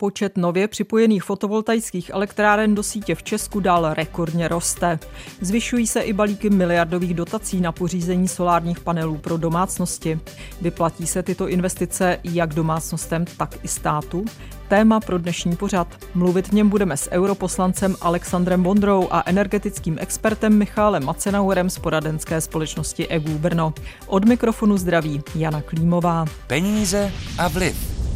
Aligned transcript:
Počet 0.00 0.36
nově 0.36 0.68
připojených 0.68 1.22
fotovoltaických 1.22 2.10
elektráren 2.10 2.74
do 2.74 2.82
sítě 2.82 3.14
v 3.14 3.22
Česku 3.22 3.60
dál 3.60 3.94
rekordně 3.94 4.48
roste. 4.48 4.98
Zvyšují 5.40 5.86
se 5.86 6.00
i 6.00 6.12
balíky 6.12 6.50
miliardových 6.50 7.14
dotací 7.14 7.60
na 7.60 7.72
pořízení 7.72 8.28
solárních 8.28 8.80
panelů 8.80 9.18
pro 9.18 9.36
domácnosti. 9.36 10.20
Vyplatí 10.60 11.06
se 11.06 11.22
tyto 11.22 11.48
investice 11.48 12.18
jak 12.24 12.54
domácnostem, 12.54 13.24
tak 13.36 13.64
i 13.64 13.68
státu? 13.68 14.24
Téma 14.68 15.00
pro 15.00 15.18
dnešní 15.18 15.56
pořad. 15.56 15.88
Mluvit 16.14 16.48
v 16.48 16.52
něm 16.52 16.68
budeme 16.68 16.96
s 16.96 17.10
europoslancem 17.10 17.96
Alexandrem 18.00 18.62
Bondrou 18.62 19.08
a 19.10 19.22
energetickým 19.26 19.96
expertem 20.00 20.58
Michálem 20.58 21.04
Macenauerem 21.04 21.70
z 21.70 21.78
poradenské 21.78 22.40
společnosti 22.40 23.08
EGU 23.08 23.38
Brno. 23.38 23.74
Od 24.06 24.24
mikrofonu 24.24 24.76
zdraví 24.76 25.22
Jana 25.34 25.62
Klímová. 25.62 26.24
Peníze 26.46 27.12
a 27.38 27.48
vliv. 27.48 28.09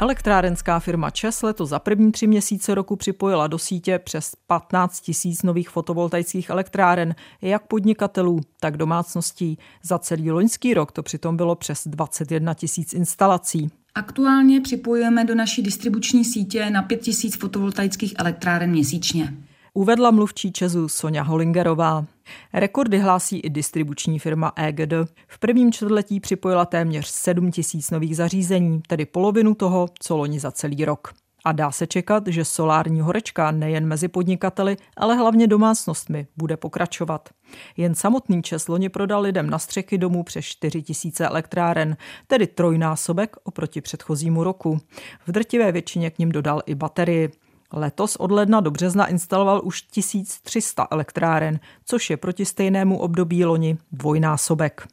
Elektrárenská 0.00 0.80
firma 0.80 1.10
ČES 1.10 1.42
letos 1.42 1.68
za 1.68 1.78
první 1.78 2.12
tři 2.12 2.26
měsíce 2.26 2.74
roku 2.74 2.96
připojila 2.96 3.46
do 3.46 3.58
sítě 3.58 3.98
přes 3.98 4.32
15 4.46 5.00
tisíc 5.00 5.42
nových 5.42 5.70
fotovoltaických 5.70 6.50
elektráren, 6.50 7.14
jak 7.42 7.66
podnikatelů, 7.66 8.40
tak 8.60 8.76
domácností. 8.76 9.58
Za 9.82 9.98
celý 9.98 10.30
loňský 10.30 10.74
rok 10.74 10.92
to 10.92 11.02
přitom 11.02 11.36
bylo 11.36 11.54
přes 11.54 11.82
21 11.86 12.54
tisíc 12.54 12.92
instalací. 12.92 13.70
Aktuálně 13.94 14.60
připojujeme 14.60 15.24
do 15.24 15.34
naší 15.34 15.62
distribuční 15.62 16.24
sítě 16.24 16.70
na 16.70 16.82
5 16.82 17.00
tisíc 17.00 17.36
fotovoltaických 17.36 18.14
elektráren 18.18 18.70
měsíčně 18.70 19.34
uvedla 19.78 20.10
mluvčí 20.10 20.52
Česu 20.52 20.88
Sonja 20.88 21.22
Holingerová. 21.22 22.04
Rekordy 22.52 22.98
hlásí 22.98 23.38
i 23.38 23.50
distribuční 23.50 24.18
firma 24.18 24.52
EGD. 24.56 24.92
V 25.28 25.38
prvním 25.38 25.72
čtvrtletí 25.72 26.20
připojila 26.20 26.64
téměř 26.64 27.06
7 27.06 27.50
tisíc 27.50 27.90
nových 27.90 28.16
zařízení, 28.16 28.82
tedy 28.86 29.06
polovinu 29.06 29.54
toho, 29.54 29.88
co 30.00 30.16
loni 30.16 30.40
za 30.40 30.50
celý 30.50 30.84
rok. 30.84 31.12
A 31.44 31.52
dá 31.52 31.70
se 31.70 31.86
čekat, 31.86 32.26
že 32.26 32.44
solární 32.44 33.00
horečka 33.00 33.50
nejen 33.50 33.86
mezi 33.86 34.08
podnikateli, 34.08 34.76
ale 34.96 35.16
hlavně 35.16 35.46
domácnostmi 35.46 36.26
bude 36.36 36.56
pokračovat. 36.56 37.28
Jen 37.76 37.94
samotný 37.94 38.42
Čes 38.42 38.68
loni 38.68 38.88
prodal 38.88 39.22
lidem 39.22 39.50
na 39.50 39.58
střechy 39.58 39.98
domů 39.98 40.22
přes 40.22 40.44
4 40.44 40.82
tisíce 40.82 41.26
elektráren, 41.26 41.96
tedy 42.26 42.46
trojnásobek 42.46 43.36
oproti 43.44 43.80
předchozímu 43.80 44.44
roku. 44.44 44.80
V 45.26 45.32
drtivé 45.32 45.72
většině 45.72 46.10
k 46.10 46.18
ním 46.18 46.32
dodal 46.32 46.62
i 46.66 46.74
baterii. 46.74 47.30
Letos 47.72 48.16
od 48.16 48.30
ledna 48.30 48.60
do 48.60 48.70
března 48.70 49.06
instaloval 49.06 49.60
už 49.64 49.82
1300 49.82 50.86
elektráren, 50.90 51.60
což 51.84 52.10
je 52.10 52.16
proti 52.16 52.44
stejnému 52.44 52.98
období 52.98 53.44
loni 53.44 53.78
dvojnásobek. 53.92 54.86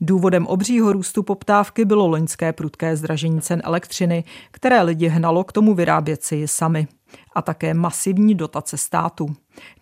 Důvodem 0.00 0.46
obřího 0.46 0.92
růstu 0.92 1.22
poptávky 1.22 1.84
bylo 1.84 2.06
loňské 2.06 2.52
prudké 2.52 2.96
zdražení 2.96 3.40
cen 3.40 3.62
elektřiny, 3.64 4.24
které 4.50 4.82
lidi 4.82 5.08
hnalo 5.08 5.44
k 5.44 5.52
tomu 5.52 5.74
vyrábět 5.74 6.22
si 6.22 6.36
ji 6.36 6.48
sami. 6.48 6.86
A 7.34 7.42
také 7.42 7.74
masivní 7.74 8.34
dotace 8.34 8.76
státu. 8.76 9.26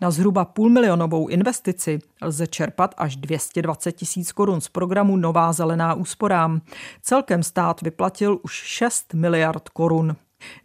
Na 0.01 0.11
zhruba 0.11 0.45
půlmilionovou 0.45 1.29
investici 1.29 1.99
lze 2.23 2.47
čerpat 2.47 2.95
až 2.99 3.17
220 3.17 3.93
tisíc 3.93 4.33
korun 4.33 4.61
z 4.61 4.69
programu 4.69 5.17
Nová 5.17 5.53
zelená 5.53 5.95
úsporám. 5.95 6.61
Celkem 7.03 7.43
stát 7.43 7.83
vyplatil 7.83 8.39
už 8.43 8.53
6 8.53 9.15
miliard 9.15 9.69
korun. 9.69 10.17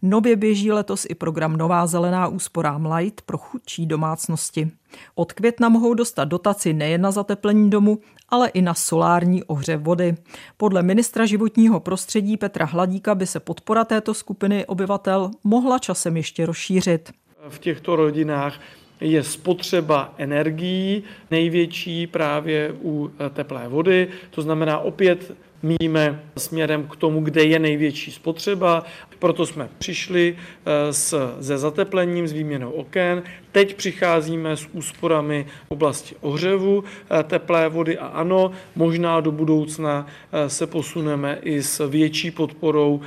Nově 0.02 0.36
běží 0.36 0.72
letos 0.72 1.06
i 1.10 1.16
program 1.16 1.58
Nová 1.58 1.88
zelená 1.88 2.28
úsporám 2.28 2.92
Light 2.94 3.22
pro 3.22 3.38
chudší 3.38 3.86
domácnosti. 3.86 4.72
Od 5.16 5.34
května 5.34 5.70
mohou 5.70 5.94
dostat 5.94 6.26
dotaci 6.26 6.74
nejen 6.74 7.02
na 7.02 7.12
zateplení 7.12 7.70
domu, 7.70 8.00
ale 8.30 8.50
i 8.50 8.62
na 8.62 8.74
solární 8.74 9.44
ohřev 9.44 9.82
vody. 9.82 10.16
Podle 10.58 10.84
ministra 10.84 11.26
životního 11.26 11.80
prostředí 11.80 12.38
Petra 12.38 12.66
Hladíka 12.66 13.16
by 13.16 13.28
se 13.28 13.40
podpora 13.40 13.86
této 13.86 14.14
skupiny 14.14 14.66
obyvatel 14.66 15.32
mohla 15.44 15.80
časem 15.80 16.18
ještě 16.18 16.46
rozšířit. 16.46 17.12
V 17.50 17.60
těchto 17.60 17.96
rodinách 17.96 18.60
je 19.02 19.24
spotřeba 19.24 20.14
energií 20.18 21.04
největší 21.32 22.08
právě 22.08 22.74
u 22.84 23.12
teplé 23.34 23.68
vody. 23.68 24.08
To 24.30 24.42
znamená 24.42 24.80
opět 24.80 25.36
míme 25.64 26.24
směrem 26.38 26.88
k 26.88 26.96
tomu, 26.96 27.22
kde 27.22 27.44
je 27.44 27.60
největší 27.60 28.12
spotřeba. 28.12 28.84
Proto 29.20 29.46
jsme 29.46 29.70
přišli 29.78 30.36
eh, 30.38 30.94
s, 30.94 31.38
se 31.42 31.58
zateplením, 31.58 32.28
s 32.28 32.32
výměnou 32.32 32.72
oken. 32.72 33.24
Teď 33.52 33.76
přicházíme 33.76 34.58
s 34.58 34.68
úsporami 34.72 35.46
v 35.68 35.72
oblasti 35.72 36.16
ohřevu 36.22 36.84
eh, 36.84 37.24
teplé 37.24 37.70
vody 37.70 37.98
a 37.98 38.08
ano, 38.08 38.52
možná 38.76 39.22
do 39.22 39.32
budoucna 39.32 40.06
eh, 40.32 40.50
se 40.50 40.68
posuneme 40.68 41.38
i 41.42 41.64
s 41.64 41.88
větší 41.88 42.32
podporou 42.32 43.02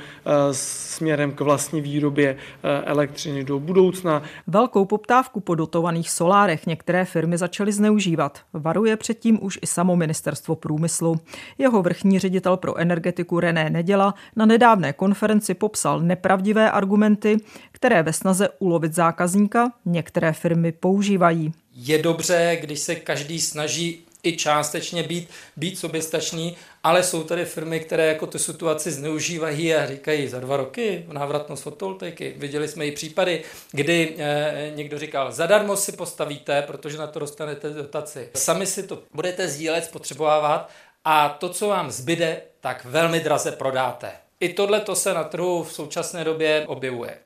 směrem 0.51 1.31
k 1.31 1.41
vlastní 1.41 1.81
výrobě 1.81 2.37
elektřiny 2.85 3.43
do 3.43 3.59
budoucna. 3.59 4.21
Velkou 4.47 4.85
poptávku 4.85 5.39
po 5.39 5.55
dotovaných 5.55 6.11
solárech 6.11 6.67
některé 6.67 7.05
firmy 7.05 7.37
začaly 7.37 7.71
zneužívat. 7.71 8.39
Varuje 8.53 8.97
předtím 8.97 9.39
už 9.41 9.59
i 9.61 9.67
samo 9.67 9.95
ministerstvo 9.95 10.55
průmyslu. 10.55 11.15
Jeho 11.57 11.81
vrchní 11.81 12.19
ředitel 12.19 12.57
pro 12.57 12.77
energetiku 12.77 13.39
René 13.39 13.69
Neděla 13.69 14.13
na 14.35 14.45
nedávné 14.45 14.93
konferenci 14.93 15.53
popsal 15.53 15.99
nepravdivé 15.99 16.71
argumenty, 16.71 17.37
které 17.71 18.03
ve 18.03 18.13
snaze 18.13 18.49
ulovit 18.59 18.93
zákazníka 18.93 19.71
některé 19.85 20.33
firmy 20.35 20.71
používají. 20.71 21.53
Je 21.75 21.97
dobře, 21.97 22.57
když 22.61 22.79
se 22.79 22.95
každý 22.95 23.41
snaží 23.41 24.05
i 24.25 24.37
částečně 24.37 25.03
být, 25.03 25.29
být 25.57 25.79
soběstačný, 25.79 26.55
ale 26.83 27.03
jsou 27.03 27.23
tady 27.23 27.45
firmy, 27.45 27.79
které 27.79 28.05
jako 28.05 28.27
tu 28.27 28.39
situaci 28.39 28.91
zneužívají 28.91 29.75
a 29.75 29.87
říkají 29.87 30.27
za 30.27 30.39
dva 30.39 30.57
roky 30.57 31.05
návratnost 31.07 31.63
fotovoltaiky. 31.63 32.33
Viděli 32.37 32.67
jsme 32.67 32.85
i 32.85 32.91
případy, 32.91 33.43
kdy 33.71 34.15
e, 34.17 34.71
někdo 34.75 34.99
říkal, 34.99 35.31
zadarmo 35.31 35.75
si 35.75 35.91
postavíte, 35.91 36.61
protože 36.61 36.97
na 36.97 37.07
to 37.07 37.19
dostanete 37.19 37.69
dotaci. 37.69 38.29
Sami 38.35 38.65
si 38.65 38.83
to 38.83 39.03
budete 39.13 39.47
sdílet, 39.47 39.85
spotřebovávat 39.85 40.69
a 41.05 41.29
to, 41.29 41.49
co 41.49 41.67
vám 41.67 41.91
zbyde, 41.91 42.41
tak 42.59 42.85
velmi 42.85 43.19
draze 43.19 43.51
prodáte. 43.51 44.11
I 44.39 44.49
tohle 44.49 44.79
to 44.79 44.95
se 44.95 45.13
na 45.13 45.23
trhu 45.23 45.63
v 45.63 45.73
současné 45.73 46.23
době 46.23 46.63
objevuje. 46.67 47.17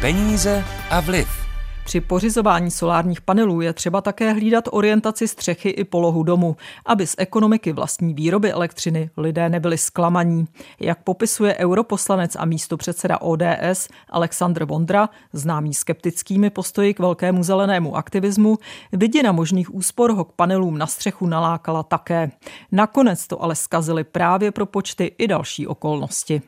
Peníze 0.00 0.64
a 0.90 1.00
vliv. 1.00 1.47
Při 1.88 2.00
pořizování 2.00 2.70
solárních 2.70 3.20
panelů 3.20 3.60
je 3.60 3.72
třeba 3.72 4.00
také 4.00 4.32
hlídat 4.32 4.64
orientaci 4.70 5.28
střechy 5.28 5.68
i 5.68 5.84
polohu 5.84 6.22
domu, 6.22 6.56
aby 6.86 7.06
z 7.06 7.14
ekonomiky 7.18 7.72
vlastní 7.72 8.14
výroby 8.14 8.52
elektřiny 8.52 9.10
lidé 9.16 9.48
nebyli 9.48 9.78
zklamaní. 9.78 10.46
Jak 10.80 11.02
popisuje 11.02 11.56
europoslanec 11.56 12.36
a 12.36 12.44
místo 12.44 12.76
předseda 12.76 13.18
ODS 13.20 13.88
Aleksandr 14.10 14.64
Vondra, 14.64 15.08
známý 15.32 15.74
skeptickými 15.74 16.50
postoji 16.50 16.94
k 16.94 16.98
velkému 16.98 17.42
zelenému 17.42 17.96
aktivismu, 17.96 18.58
vidina 18.92 19.32
možných 19.32 19.74
úspor 19.74 20.12
ho 20.12 20.24
k 20.24 20.32
panelům 20.32 20.78
na 20.78 20.86
střechu 20.86 21.26
nalákala 21.26 21.82
také. 21.82 22.30
Nakonec 22.72 23.26
to 23.26 23.42
ale 23.42 23.54
skazili 23.54 24.04
právě 24.04 24.52
pro 24.52 24.66
počty 24.66 25.14
i 25.18 25.28
další 25.28 25.66
okolnosti. 25.66 26.42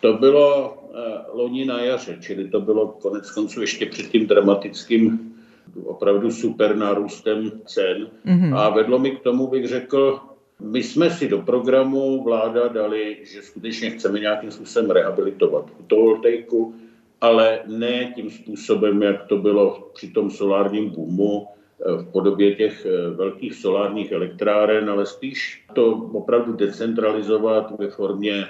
To 0.00 0.12
bylo 0.12 0.76
Eh, 0.96 1.24
loni 1.32 1.64
na 1.64 1.80
jaře, 1.80 2.16
čili 2.20 2.48
to 2.48 2.60
bylo 2.60 2.88
konec 2.88 3.30
konců 3.30 3.60
ještě 3.60 3.86
před 3.86 4.06
tím 4.06 4.26
dramatickým 4.26 5.34
opravdu 5.84 6.30
super 6.30 6.76
nárůstem 6.76 7.52
cen. 7.66 8.08
Mm-hmm. 8.26 8.56
A 8.56 8.70
vedlo 8.70 8.98
mi 8.98 9.10
k 9.10 9.20
tomu, 9.20 9.46
bych 9.46 9.68
řekl, 9.68 10.20
my 10.60 10.82
jsme 10.82 11.10
si 11.10 11.28
do 11.28 11.38
programu 11.38 12.24
vláda 12.24 12.68
dali, 12.68 13.16
že 13.22 13.42
skutečně 13.42 13.90
chceme 13.90 14.20
nějakým 14.20 14.50
způsobem 14.50 14.90
rehabilitovat 14.90 15.70
fotovoltaiku, 15.70 16.74
ale 17.20 17.60
ne 17.66 18.12
tím 18.14 18.30
způsobem, 18.30 19.02
jak 19.02 19.26
to 19.26 19.36
bylo 19.36 19.90
při 19.94 20.10
tom 20.10 20.30
solárním 20.30 20.90
boomu, 20.90 21.48
v 21.84 22.12
podobě 22.12 22.54
těch 22.54 22.86
eh, 22.86 23.10
velkých 23.10 23.54
solárních 23.54 24.12
elektráren, 24.12 24.90
ale 24.90 25.06
spíš 25.06 25.64
to 25.74 25.92
opravdu 25.92 26.52
decentralizovat 26.52 27.78
ve 27.78 27.90
formě 27.90 28.46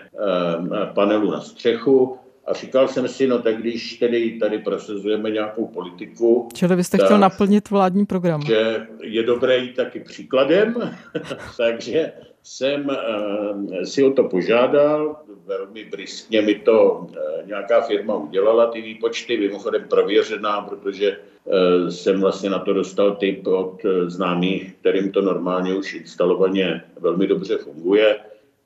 panelu 0.94 1.30
na 1.30 1.40
střechu, 1.40 2.18
a 2.46 2.52
říkal 2.52 2.88
jsem 2.88 3.08
si, 3.08 3.26
no 3.26 3.38
tak 3.38 3.56
když 3.56 3.94
tedy 3.94 4.38
tady 4.40 4.58
prosazujeme 4.58 5.30
nějakou 5.30 5.66
politiku... 5.66 6.48
Čili 6.54 6.76
byste 6.76 6.98
tak, 6.98 7.06
chtěl 7.06 7.18
naplnit 7.18 7.70
vládní 7.70 8.06
program. 8.06 8.42
Že 8.42 8.86
je 9.02 9.22
dobré 9.22 9.58
jít 9.58 9.76
taky 9.76 10.00
příkladem, 10.00 10.74
takže 11.56 12.12
jsem 12.42 12.88
uh, 12.88 13.82
si 13.82 14.04
o 14.04 14.10
to 14.10 14.24
požádal, 14.24 15.16
velmi 15.46 15.84
briskně 15.84 16.42
mi 16.42 16.54
to 16.54 16.92
uh, 16.92 17.46
nějaká 17.46 17.80
firma 17.80 18.14
udělala, 18.14 18.66
ty 18.66 18.82
výpočty, 18.82 19.36
mimochodem 19.36 19.84
prověřená, 19.88 20.60
protože 20.60 21.16
uh, 21.44 21.88
jsem 21.88 22.20
vlastně 22.20 22.50
na 22.50 22.58
to 22.58 22.72
dostal 22.72 23.16
tip 23.16 23.46
od 23.46 23.84
uh, 23.84 23.90
známých, 24.08 24.74
kterým 24.74 25.12
to 25.12 25.22
normálně 25.22 25.74
už 25.74 25.94
instalovaně 25.94 26.84
velmi 27.00 27.26
dobře 27.26 27.58
funguje 27.58 28.16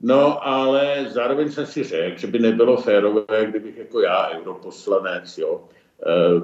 No, 0.03 0.47
ale 0.47 1.07
zároveň 1.09 1.51
jsem 1.51 1.67
si 1.67 1.85
řekl, 1.85 2.19
že 2.19 2.27
by 2.27 2.39
nebylo 2.39 2.77
férové, 2.77 3.47
kdybych 3.47 3.77
jako 3.77 4.01
já, 4.01 4.31
europoslanec, 4.31 5.39
jo, 5.39 5.65
eh, 6.07 6.41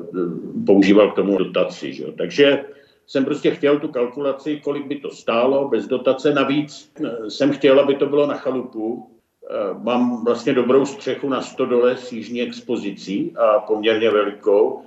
používal 0.66 1.10
k 1.10 1.14
tomu 1.14 1.38
dotaci. 1.38 1.92
Že? 1.92 2.04
Takže 2.18 2.64
jsem 3.06 3.24
prostě 3.24 3.50
chtěl 3.50 3.78
tu 3.78 3.88
kalkulaci, 3.88 4.60
kolik 4.64 4.86
by 4.86 4.96
to 4.96 5.10
stálo 5.10 5.68
bez 5.68 5.86
dotace. 5.86 6.34
Navíc 6.34 6.92
eh, 7.04 7.30
jsem 7.30 7.52
chtěl, 7.52 7.80
aby 7.80 7.94
to 7.94 8.06
bylo 8.06 8.26
na 8.26 8.34
chalupu. 8.34 9.06
Eh, 9.50 9.54
mám 9.82 10.24
vlastně 10.24 10.54
dobrou 10.54 10.86
střechu 10.86 11.28
na 11.28 11.42
stodole 11.42 11.96
s 11.96 12.12
jižní 12.12 12.42
expozicí 12.42 13.36
a 13.36 13.58
poměrně 13.58 14.10
velikou, 14.10 14.82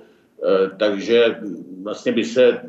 takže 0.78 1.40
vlastně 1.82 2.12
by 2.12 2.24
se 2.24 2.60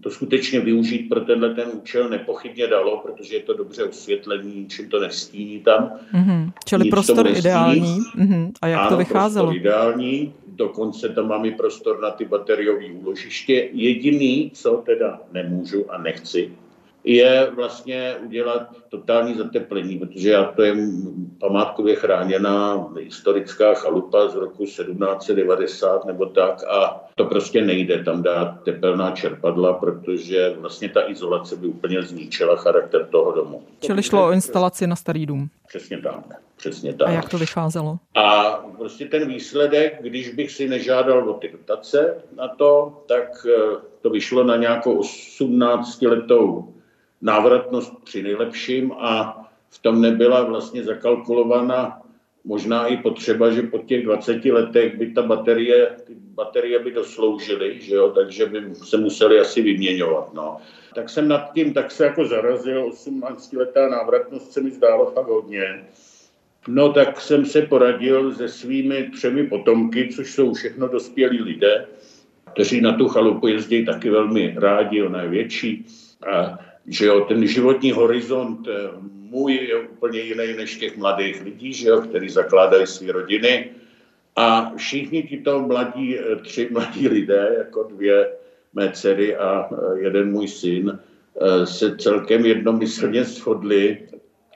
to 0.00 0.10
skutečně 0.10 0.60
využít 0.60 1.08
pro 1.08 1.20
tenhle 1.20 1.54
ten 1.54 1.68
účel 1.72 2.08
nepochybně 2.08 2.66
dalo, 2.66 2.98
protože 2.98 3.36
je 3.36 3.40
to 3.40 3.54
dobře 3.54 3.84
osvětlení, 3.84 4.54
ničím 4.60 4.88
to 4.88 5.00
nestíní 5.00 5.60
tam. 5.60 5.90
Mm-hmm. 6.14 6.52
Čili 6.64 6.84
Nic 6.84 6.90
prostor 6.90 7.28
ideální. 7.28 7.98
Mm-hmm. 8.18 8.52
A 8.62 8.66
jak 8.66 8.80
ano, 8.80 8.90
to 8.90 8.96
vycházelo? 8.96 9.46
Prostor 9.46 9.60
ideální, 9.60 10.34
dokonce 10.46 11.08
tam 11.08 11.28
mám 11.28 11.44
i 11.44 11.50
prostor 11.50 12.00
na 12.00 12.10
ty 12.10 12.24
bateriové 12.24 12.86
úložiště. 12.86 13.68
Jediný, 13.72 14.50
co 14.54 14.82
teda 14.86 15.20
nemůžu 15.32 15.92
a 15.92 15.98
nechci, 15.98 16.52
je 17.04 17.50
vlastně 17.54 18.16
udělat 18.24 18.76
totální 18.88 19.34
zateplení, 19.34 19.98
protože 19.98 20.30
já 20.30 20.44
to 20.44 20.62
je 20.62 20.74
památkově 21.40 21.96
chráněná 21.96 22.88
historická 23.00 23.74
chalupa 23.74 24.28
z 24.28 24.34
roku 24.34 24.64
1790 24.64 26.04
nebo 26.04 26.26
tak 26.26 26.64
a 26.64 27.04
to 27.14 27.24
prostě 27.24 27.64
nejde 27.64 28.04
tam 28.04 28.22
dát 28.22 28.62
tepelná 28.64 29.10
čerpadla, 29.10 29.72
protože 29.72 30.54
vlastně 30.58 30.88
ta 30.88 31.10
izolace 31.10 31.56
by 31.56 31.66
úplně 31.66 32.02
zničila 32.02 32.56
charakter 32.56 33.06
toho 33.06 33.32
domu. 33.32 33.62
Čili 33.80 34.02
šlo 34.02 34.26
o 34.26 34.32
instalaci 34.32 34.86
na 34.86 34.96
starý 34.96 35.26
dům. 35.26 35.48
Přesně 35.68 35.98
tak. 35.98 36.40
Přesně 36.56 36.94
tak. 36.94 37.08
A 37.08 37.10
jak 37.10 37.28
to 37.28 37.38
vycházelo? 37.38 37.98
A 38.14 38.50
prostě 38.78 39.04
ten 39.04 39.28
výsledek, 39.28 39.98
když 40.00 40.34
bych 40.34 40.50
si 40.50 40.68
nežádal 40.68 41.30
o 41.30 41.34
ty 41.34 41.48
dotace 41.48 42.14
na 42.36 42.48
to, 42.48 43.02
tak 43.08 43.46
eh, 43.46 43.76
to 44.02 44.10
vyšlo 44.10 44.44
na 44.44 44.56
nějakou 44.56 45.00
18-letou 45.00 46.74
návratnost 47.22 48.04
při 48.04 48.22
nejlepším 48.22 48.92
a 48.92 49.36
v 49.70 49.78
tom 49.78 50.00
nebyla 50.00 50.44
vlastně 50.44 50.84
zakalkulovaná 50.84 52.02
možná 52.44 52.86
i 52.86 52.96
potřeba, 52.96 53.50
že 53.50 53.62
po 53.62 53.78
těch 53.78 54.04
20 54.04 54.44
letech 54.44 54.96
by 54.98 55.10
ta 55.10 55.22
baterie, 55.22 55.90
ty 56.06 56.14
baterie 56.18 56.78
by 56.78 56.90
dosloužily, 56.90 57.80
že 57.80 57.94
jo, 57.94 58.10
takže 58.10 58.46
by 58.46 58.74
se 58.74 58.96
museli 58.96 59.40
asi 59.40 59.62
vyměňovat, 59.62 60.34
no. 60.34 60.56
Tak 60.94 61.08
jsem 61.08 61.28
nad 61.28 61.52
tím 61.54 61.72
tak 61.74 61.90
se 61.90 62.04
jako 62.04 62.24
zarazil, 62.24 62.86
18 62.86 63.52
letá 63.52 63.88
návratnost 63.88 64.52
se 64.52 64.60
mi 64.60 64.70
zdálo 64.70 65.06
fakt 65.06 65.28
hodně. 65.28 65.84
No 66.68 66.92
tak 66.92 67.20
jsem 67.20 67.46
se 67.46 67.62
poradil 67.62 68.34
se 68.34 68.48
svými 68.48 69.10
třemi 69.14 69.46
potomky, 69.46 70.08
což 70.08 70.34
jsou 70.34 70.54
všechno 70.54 70.88
dospělí 70.88 71.42
lidé, 71.42 71.86
kteří 72.52 72.80
na 72.80 72.92
tu 72.92 73.08
chalupu 73.08 73.46
jezdí 73.46 73.84
taky 73.84 74.10
velmi 74.10 74.54
rádi, 74.58 75.02
ona 75.02 75.22
je 75.22 75.28
větší. 75.28 75.86
A 76.32 76.58
že 76.90 77.06
jo, 77.06 77.20
ten 77.20 77.46
životní 77.46 77.92
horizont 77.92 78.68
eh, 78.68 78.90
můj 79.30 79.54
je 79.54 79.80
úplně 79.80 80.20
jiný 80.20 80.54
než 80.56 80.76
těch 80.76 80.96
mladých 80.96 81.42
lidí, 81.42 81.72
že 81.72 81.88
jo, 81.88 82.00
kteří 82.00 82.28
zakládají 82.28 82.86
své 82.86 83.12
rodiny. 83.12 83.70
A 84.36 84.72
všichni 84.76 85.22
tito 85.22 85.60
mladí, 85.60 86.18
eh, 86.18 86.36
tři 86.36 86.68
mladí 86.72 87.08
lidé, 87.08 87.54
jako 87.58 87.82
dvě 87.82 88.32
mé 88.74 88.92
dcery 88.92 89.36
a 89.36 89.68
eh, 89.72 89.98
jeden 89.98 90.30
můj 90.30 90.48
syn, 90.48 90.98
se 91.64 91.96
celkem 91.96 92.46
jednomyslně 92.46 93.24
shodli 93.24 93.98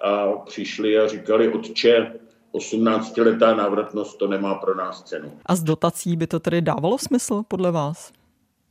a 0.02 0.26
přišli 0.32 0.98
a 0.98 1.08
říkali, 1.08 1.48
otče, 1.48 2.12
18-letá 2.54 3.56
návratnost 3.56 4.19
to 4.19 4.28
nemá 4.28 4.54
pro 4.54 4.75
nás 4.75 5.02
cenu. 5.02 5.32
A 5.46 5.56
z 5.56 5.62
dotací 5.62 6.16
by 6.16 6.26
to 6.26 6.40
tedy 6.40 6.62
dávalo 6.62 6.98
smysl 6.98 7.42
podle 7.48 7.72
vás? 7.72 8.12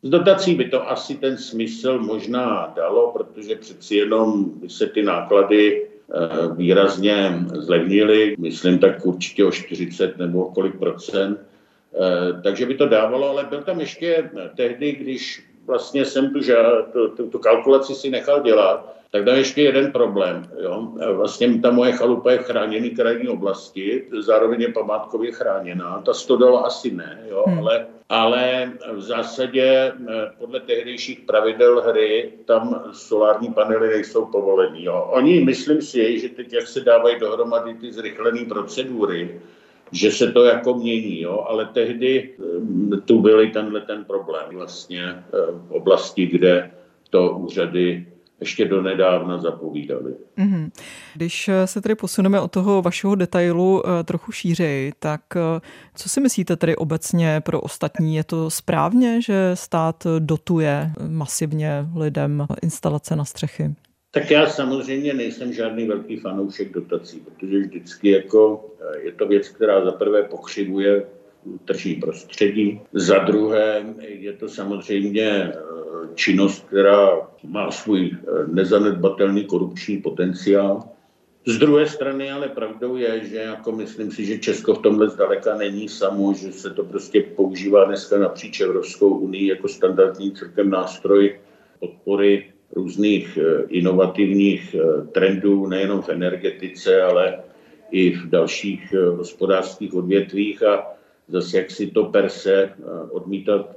Z 0.03 0.09
dotací 0.09 0.55
by 0.55 0.65
to 0.65 0.89
asi 0.89 1.15
ten 1.15 1.37
smysl 1.37 1.99
možná 1.99 2.73
dalo, 2.75 3.11
protože 3.11 3.55
přeci 3.55 3.95
jenom 3.95 4.59
by 4.59 4.69
se 4.69 4.87
ty 4.87 5.03
náklady 5.03 5.83
eh, 5.83 6.55
výrazně 6.55 7.31
zlevnily, 7.53 8.35
myslím 8.39 8.79
tak 8.79 9.05
určitě 9.05 9.45
o 9.45 9.51
40 9.51 10.17
nebo 10.17 10.45
kolik 10.45 10.79
procent. 10.79 11.39
Eh, 11.39 12.41
takže 12.43 12.65
by 12.65 12.75
to 12.75 12.87
dávalo, 12.87 13.29
ale 13.29 13.45
byl 13.49 13.61
tam 13.61 13.79
ještě 13.79 14.29
tehdy, 14.55 14.91
když 14.91 15.43
vlastně 15.67 16.05
jsem 16.05 16.33
tu, 16.33 16.39
tu, 16.93 17.07
tu, 17.07 17.29
tu 17.29 17.39
kalkulaci 17.39 17.95
si 17.95 18.09
nechal 18.09 18.41
dělat, 18.41 18.93
tak 19.13 19.25
tam 19.25 19.35
ještě 19.35 19.61
jeden 19.61 19.91
problém. 19.91 20.49
Jo. 20.59 20.87
Vlastně 21.13 21.59
ta 21.61 21.71
moje 21.71 21.91
chalupa 21.91 22.31
je 22.31 22.37
v 22.37 22.43
chráněný 22.45 22.89
krajní 22.89 23.29
oblasti, 23.29 24.07
zároveň 24.19 24.61
je 24.61 24.73
památkově 24.73 25.31
chráněná. 25.31 26.01
Ta 26.05 26.13
stodola 26.13 26.61
asi 26.61 26.91
ne, 26.91 27.19
jo, 27.29 27.43
hmm. 27.47 27.59
ale, 27.59 27.87
ale 28.09 28.71
v 28.93 29.01
zásadě 29.01 29.63
eh, 29.63 30.31
podle 30.39 30.59
tehdejších 30.59 31.19
pravidel 31.19 31.81
hry 31.81 32.31
tam 32.45 32.83
solární 32.91 33.53
panely 33.53 33.87
nejsou 33.87 34.25
povolení. 34.25 34.83
Jo. 34.83 35.07
Oni, 35.11 35.39
myslím 35.39 35.81
si, 35.81 36.19
že 36.19 36.29
teď, 36.29 36.53
jak 36.53 36.67
se 36.67 36.81
dávají 36.81 37.19
dohromady 37.19 37.73
ty 37.73 37.91
zrychlené 37.91 38.45
procedury, 38.45 39.41
že 39.93 40.11
se 40.11 40.31
to 40.31 40.43
jako 40.43 40.73
mění, 40.73 41.21
jo, 41.21 41.45
ale 41.49 41.65
tehdy 41.65 42.29
eh, 42.93 42.97
tu 42.97 43.21
byl 43.21 43.51
tenhle 43.51 43.81
ten 43.81 44.03
problém 44.03 44.45
vlastně 44.53 45.03
eh, 45.03 45.23
v 45.67 45.71
oblasti, 45.71 46.25
kde 46.25 46.71
to 47.09 47.31
úřady 47.37 48.07
ještě 48.39 48.65
donedávna 48.65 49.37
zapovídali. 49.37 50.13
Mm-hmm. 50.37 50.71
Když 51.15 51.49
se 51.65 51.81
tedy 51.81 51.95
posuneme 51.95 52.41
od 52.41 52.51
toho 52.51 52.81
vašeho 52.81 53.15
detailu 53.15 53.83
eh, 53.85 54.03
trochu 54.03 54.31
šířej, 54.31 54.91
tak 54.99 55.21
co 55.95 56.09
si 56.09 56.21
myslíte 56.21 56.55
tedy 56.55 56.75
obecně 56.75 57.41
pro 57.41 57.61
ostatní? 57.61 58.15
Je 58.15 58.23
to 58.23 58.49
správně, 58.49 59.21
že 59.21 59.51
stát 59.53 60.07
dotuje 60.19 60.91
masivně 61.07 61.85
lidem 61.95 62.47
instalace 62.61 63.15
na 63.15 63.25
střechy? 63.25 63.75
Tak 64.13 64.31
já 64.31 64.47
samozřejmě 64.47 65.13
nejsem 65.13 65.53
žádný 65.53 65.87
velký 65.87 66.17
fanoušek 66.17 66.73
dotací, 66.73 67.19
protože 67.19 67.59
vždycky 67.59 68.09
jako 68.09 68.69
eh, 68.81 68.99
je 68.99 69.11
to 69.11 69.27
věc, 69.27 69.49
která 69.49 69.85
za 69.85 69.91
prvé 69.91 70.23
pokřivuje 70.23 71.05
tržní 71.65 71.95
prostředí, 71.95 72.81
za 72.93 73.17
druhé 73.17 73.85
je 73.99 74.33
to 74.33 74.49
samozřejmě 74.49 75.29
eh, 75.29 75.53
činnost, 76.15 76.65
která 76.67 77.09
má 77.43 77.71
svůj 77.71 78.11
eh, 78.13 78.47
nezanedbatelný 78.47 79.45
korupční 79.45 79.97
potenciál. 79.97 80.83
Z 81.45 81.57
druhé 81.57 81.87
strany 81.87 82.31
ale 82.31 82.49
pravdou 82.49 82.95
je, 82.95 83.25
že 83.25 83.37
jako 83.37 83.71
myslím 83.71 84.11
si, 84.11 84.25
že 84.25 84.39
Česko 84.39 84.73
v 84.73 84.81
tomhle 84.81 85.09
zdaleka 85.09 85.57
není 85.57 85.89
samo, 85.89 86.33
že 86.33 86.51
se 86.51 86.69
to 86.69 86.83
prostě 86.83 87.21
používá 87.21 87.85
dneska 87.85 88.17
napříč 88.17 88.61
Evropskou 88.61 89.09
unii 89.09 89.47
jako 89.47 89.67
standardní 89.67 90.31
celkem 90.31 90.69
nástroj 90.69 91.39
podpory 91.79 92.52
různých 92.75 93.37
eh, 93.37 93.63
inovativních 93.69 94.75
eh, 94.75 95.07
trendů, 95.11 95.67
nejenom 95.67 96.01
v 96.01 96.09
energetice, 96.09 97.01
ale 97.01 97.39
i 97.91 98.11
v 98.11 98.29
dalších 98.29 98.93
eh, 98.93 99.05
hospodářských 99.05 99.93
odvětvích 99.93 100.63
a 100.63 100.87
zase 101.27 101.57
jak 101.57 101.71
si 101.71 101.87
to 101.87 102.05
per 102.05 102.29
se 102.29 102.73
odmítat 103.09 103.75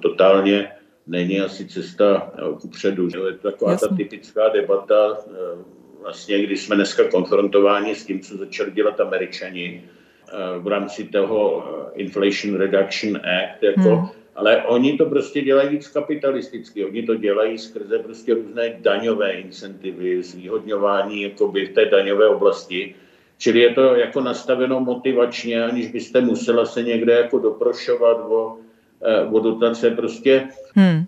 totálně 0.00 0.68
není 1.06 1.40
asi 1.40 1.66
cesta 1.66 2.32
kupředu. 2.60 3.08
Je 3.26 3.32
to 3.32 3.50
taková 3.50 3.70
Jasně. 3.70 3.88
ta 3.88 3.96
typická 3.96 4.48
debata, 4.48 5.18
vlastně, 6.02 6.42
když 6.42 6.62
jsme 6.62 6.76
dneska 6.76 7.04
konfrontováni 7.10 7.94
s 7.94 8.06
tím, 8.06 8.20
co 8.20 8.36
začali 8.36 8.70
dělat 8.70 9.00
američani 9.00 9.84
v 10.58 10.66
rámci 10.66 11.04
toho 11.04 11.64
Inflation 11.94 12.56
Reduction 12.56 13.16
Act, 13.16 13.62
jako 13.62 13.96
hmm 13.96 14.23
ale 14.34 14.62
oni 14.62 14.98
to 14.98 15.06
prostě 15.06 15.42
dělají 15.42 15.68
víc 15.68 15.88
kapitalisticky. 15.88 16.84
Oni 16.84 17.02
to 17.02 17.14
dělají 17.14 17.58
skrze 17.58 17.98
prostě 17.98 18.34
různé 18.34 18.76
daňové 18.80 19.32
incentivy, 19.32 20.22
zvýhodňování 20.22 21.22
jakoby 21.22 21.66
v 21.66 21.74
té 21.74 21.84
daňové 21.84 22.28
oblasti. 22.28 22.94
Čili 23.38 23.60
je 23.60 23.74
to 23.74 23.94
jako 23.94 24.20
nastaveno 24.20 24.80
motivačně, 24.80 25.64
aniž 25.64 25.92
byste 25.92 26.20
musela 26.20 26.66
se 26.66 26.82
někde 26.82 27.12
jako 27.12 27.38
doprošovat 27.38 28.16
o 28.28 28.56
o 29.32 29.40
dotace 29.40 29.90
prostě. 29.90 30.48
Hmm. 30.74 31.04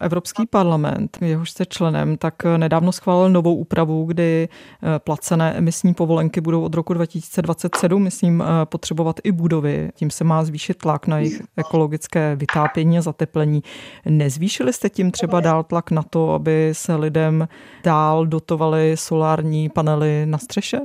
Evropský 0.00 0.46
parlament, 0.46 1.18
jehož 1.20 1.50
jste 1.50 1.66
členem, 1.66 2.16
tak 2.16 2.34
nedávno 2.56 2.92
schválil 2.92 3.30
novou 3.30 3.54
úpravu, 3.54 4.04
kdy 4.04 4.48
eh, 4.48 4.98
placené 4.98 5.52
emisní 5.52 5.94
povolenky 5.94 6.40
budou 6.40 6.62
od 6.62 6.74
roku 6.74 6.94
2027, 6.94 8.02
myslím, 8.02 8.42
eh, 8.42 8.66
potřebovat 8.66 9.20
i 9.24 9.32
budovy. 9.32 9.90
Tím 9.94 10.10
se 10.10 10.24
má 10.24 10.44
zvýšit 10.44 10.78
tlak 10.78 11.06
na 11.06 11.18
jejich 11.18 11.42
ekologické 11.56 12.36
vytápění 12.36 12.98
a 12.98 13.02
zateplení. 13.02 13.62
Nezvýšili 14.06 14.72
jste 14.72 14.88
tím 14.88 15.10
třeba 15.10 15.40
dál 15.40 15.64
tlak 15.64 15.90
na 15.90 16.02
to, 16.02 16.32
aby 16.32 16.70
se 16.72 16.94
lidem 16.94 17.48
dál 17.84 18.26
dotovaly 18.26 18.96
solární 18.96 19.68
panely 19.68 20.26
na 20.26 20.38
střeše? 20.38 20.78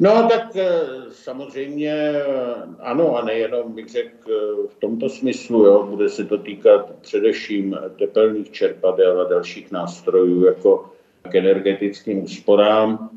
No 0.00 0.28
tak 0.28 0.56
eh, 0.56 0.70
samozřejmě 1.10 1.92
eh, 1.92 2.24
ano 2.78 3.16
a 3.16 3.24
nejenom 3.24 3.72
bych 3.72 3.88
řekl 3.88 4.16
eh, 4.28 4.68
v 4.68 4.74
tomto 4.80 5.08
smyslu, 5.08 5.64
jo, 5.64 5.86
bude 5.90 6.08
se 6.08 6.24
to 6.24 6.38
týkat 6.38 6.94
především 7.00 7.78
tepelných 7.98 8.50
čerpadel 8.50 9.20
a 9.20 9.28
dalších 9.28 9.70
nástrojů 9.70 10.44
jako 10.44 10.92
k 11.22 11.34
energetickým 11.34 12.22
úsporám. 12.22 13.10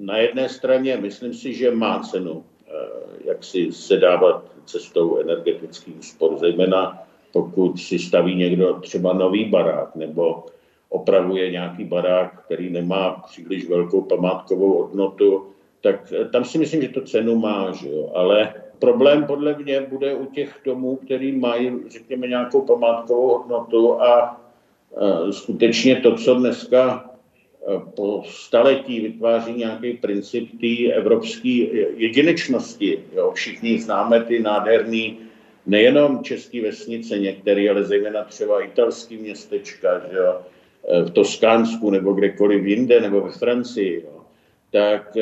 Na 0.00 0.16
jedné 0.16 0.48
straně 0.48 0.96
myslím 0.96 1.34
si, 1.34 1.54
že 1.54 1.70
má 1.70 2.00
cenu, 2.00 2.44
jak 3.24 3.44
si 3.44 3.72
se 3.72 3.96
dávat 3.96 4.44
cestou 4.64 5.18
energetických 5.18 5.98
úspor, 5.98 6.38
zejména 6.38 7.02
pokud 7.32 7.78
si 7.78 7.98
staví 7.98 8.34
někdo 8.34 8.74
třeba 8.74 9.12
nový 9.12 9.44
barák 9.44 9.96
nebo 9.96 10.46
opravuje 10.88 11.50
nějaký 11.50 11.84
barák, 11.84 12.44
který 12.44 12.70
nemá 12.70 13.10
příliš 13.10 13.68
velkou 13.68 14.02
památkovou 14.02 14.82
hodnotu, 14.82 15.46
tak 15.80 16.12
tam 16.32 16.44
si 16.44 16.58
myslím, 16.58 16.82
že 16.82 16.88
to 16.88 17.00
cenu 17.00 17.38
má, 17.38 17.72
že 17.72 17.88
jo? 17.88 18.12
ale 18.14 18.54
problém 18.78 19.24
podle 19.24 19.58
mě 19.58 19.80
bude 19.80 20.14
u 20.14 20.26
těch 20.26 20.60
domů, 20.64 20.96
který 20.96 21.32
mají, 21.32 21.72
řekněme, 21.88 22.26
nějakou 22.26 22.60
památkovou 22.60 23.28
hodnotu 23.28 24.02
a 24.02 24.40
skutečně 25.30 25.96
to, 25.96 26.14
co 26.14 26.34
dneska 26.34 27.10
po 27.96 28.22
staletí 28.26 29.00
vytváří 29.00 29.52
nějaký 29.52 29.92
princip 29.92 30.48
té 30.60 30.92
evropské 30.92 31.48
jedinečnosti. 31.96 33.04
Jo? 33.12 33.32
Všichni 33.34 33.78
známe 33.78 34.24
ty 34.24 34.38
nádherný 34.38 35.18
nejenom 35.66 36.24
české 36.24 36.62
vesnice 36.62 37.18
některé, 37.18 37.70
ale 37.70 37.84
zejména 37.84 38.24
třeba 38.24 38.60
italský 38.60 39.16
městečka, 39.16 40.02
že 40.12 40.16
jo? 40.18 40.40
v 41.04 41.10
Toskánsku 41.10 41.90
nebo 41.90 42.12
kdekoliv 42.12 42.64
jinde, 42.64 43.00
nebo 43.00 43.20
ve 43.20 43.32
Francii. 43.32 44.02
Jo? 44.04 44.17
Tak 44.70 45.16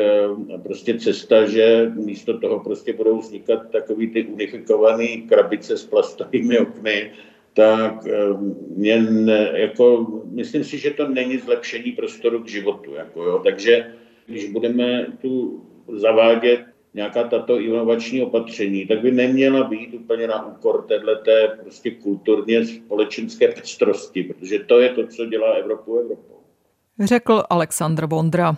prostě 0.63 0.99
cesta, 0.99 1.47
že 1.47 1.93
místo 1.95 2.39
toho 2.39 2.61
prostě 2.61 2.93
budou 2.93 3.19
vznikat 3.19 3.71
takový 3.71 4.11
ty 4.11 4.25
unifikované 4.25 5.07
krabice 5.29 5.79
s 5.79 5.85
plastovými 5.85 6.59
okny, 6.59 7.13
tak 7.55 8.07
ehm, 8.07 8.57
mě 8.77 9.03
ne, 9.03 9.51
jako, 9.55 10.07
myslím 10.25 10.65
si, 10.65 10.79
že 10.79 10.91
to 10.91 11.09
není 11.09 11.39
zlepšení 11.39 11.93
prostoru 11.93 12.43
k 12.43 12.49
životu. 12.49 12.95
Jako, 12.95 13.23
jo. 13.25 13.41
Takže 13.45 13.93
když 14.27 14.51
budeme 14.51 15.07
tu 15.21 15.63
zavádět 15.89 16.65
nějaká 16.95 17.25
tato 17.25 17.61
inovační 17.61 18.23
opatření, 18.23 18.87
tak 18.87 19.01
by 19.01 19.13
neměla 19.13 19.65
být 19.65 19.95
úplně 19.95 20.27
na 20.27 20.47
úkor 20.47 20.85
téhleté 20.89 21.59
prostě 21.63 21.91
kulturně 21.91 22.65
společenské 22.65 23.49
pestrosti, 23.49 24.23
protože 24.23 24.59
to 24.59 24.81
je 24.81 24.89
to, 24.89 25.07
co 25.07 25.27
dělá 25.27 25.53
Evropu 25.53 25.99
Evropou. 25.99 26.37
Řekl 27.05 27.43
Aleksandr 27.51 28.07
Bondra. 28.07 28.57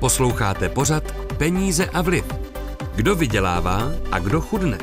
Posloucháte 0.00 0.68
pořad 0.68 1.12
Peníze 1.38 1.86
a 1.86 2.02
vliv. 2.02 2.24
Kdo 2.94 3.14
vydělává 3.14 3.82
a 4.12 4.18
kdo 4.18 4.40
chudne? 4.40 4.78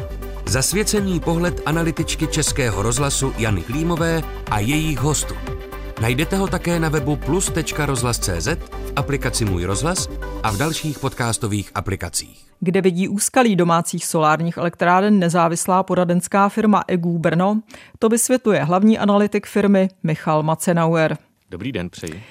Zasvěcený 0.46 1.20
pohled 1.20 1.62
analytičky 1.66 2.28
Českého 2.28 2.82
rozhlasu 2.82 3.34
Jany 3.38 3.62
Klímové 3.62 4.22
a 4.52 4.60
jejich 4.60 5.00
hostů. 5.00 5.36
Najdete 6.02 6.38
ho 6.38 6.48
také 6.48 6.80
na 6.80 6.90
webu 6.90 7.16
plus.rozhlas.cz, 7.16 8.48
v 8.48 8.94
aplikaci 8.96 9.46
Můj 9.46 9.66
rozhlas 9.66 10.10
a 10.44 10.52
v 10.52 10.58
dalších 10.58 11.00
podcastových 11.00 11.72
aplikacích. 11.76 12.46
Kde 12.60 12.82
vidí 12.82 13.08
úskalí 13.08 13.56
domácích 13.56 14.06
solárních 14.06 14.58
elektráren 14.58 15.20
nezávislá 15.20 15.84
poradenská 15.84 16.50
firma 16.50 16.84
EGU 16.88 17.20
Brno, 17.20 17.62
to 18.00 18.10
vysvětluje 18.10 18.64
hlavní 18.64 19.00
analytik 19.00 19.48
firmy 19.48 19.90
Michal 20.04 20.44
Macenauer. 20.44 21.18
Dobrý 21.50 21.72
den, 21.72 21.90
přeji. 21.90 22.24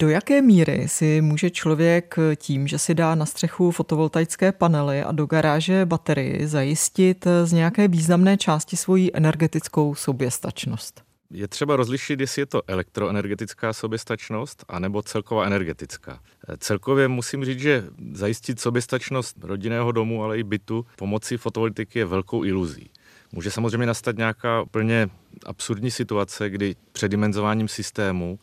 Do 0.00 0.08
jaké 0.08 0.42
míry 0.42 0.88
si 0.88 1.20
může 1.20 1.50
člověk 1.50 2.16
tím, 2.36 2.66
že 2.66 2.78
si 2.78 2.94
dá 2.94 3.14
na 3.14 3.26
střechu 3.26 3.70
fotovoltaické 3.70 4.52
panely 4.52 5.02
a 5.02 5.12
do 5.12 5.26
garáže 5.26 5.86
baterii 5.86 6.46
zajistit 6.46 7.26
z 7.44 7.52
nějaké 7.52 7.88
významné 7.88 8.36
části 8.36 8.76
svoji 8.76 9.10
energetickou 9.14 9.94
soběstačnost? 9.94 11.02
Je 11.30 11.48
třeba 11.48 11.76
rozlišit, 11.76 12.20
jestli 12.20 12.42
je 12.42 12.46
to 12.46 12.62
elektroenergetická 12.66 13.72
soběstačnost 13.72 14.64
anebo 14.68 15.02
celková 15.02 15.46
energetická. 15.46 16.20
Celkově 16.58 17.08
musím 17.08 17.44
říct, 17.44 17.60
že 17.60 17.84
zajistit 18.12 18.60
soběstačnost 18.60 19.36
rodinného 19.42 19.92
domu, 19.92 20.24
ale 20.24 20.38
i 20.38 20.42
bytu 20.42 20.86
pomocí 20.96 21.36
fotovoltaiky 21.36 21.98
je 21.98 22.04
velkou 22.04 22.44
iluzí. 22.44 22.90
Může 23.32 23.50
samozřejmě 23.50 23.86
nastat 23.86 24.16
nějaká 24.16 24.62
úplně 24.62 25.08
absurdní 25.46 25.90
situace, 25.90 26.50
kdy 26.50 26.76
předimenzováním 26.92 27.68
systému 27.68 28.38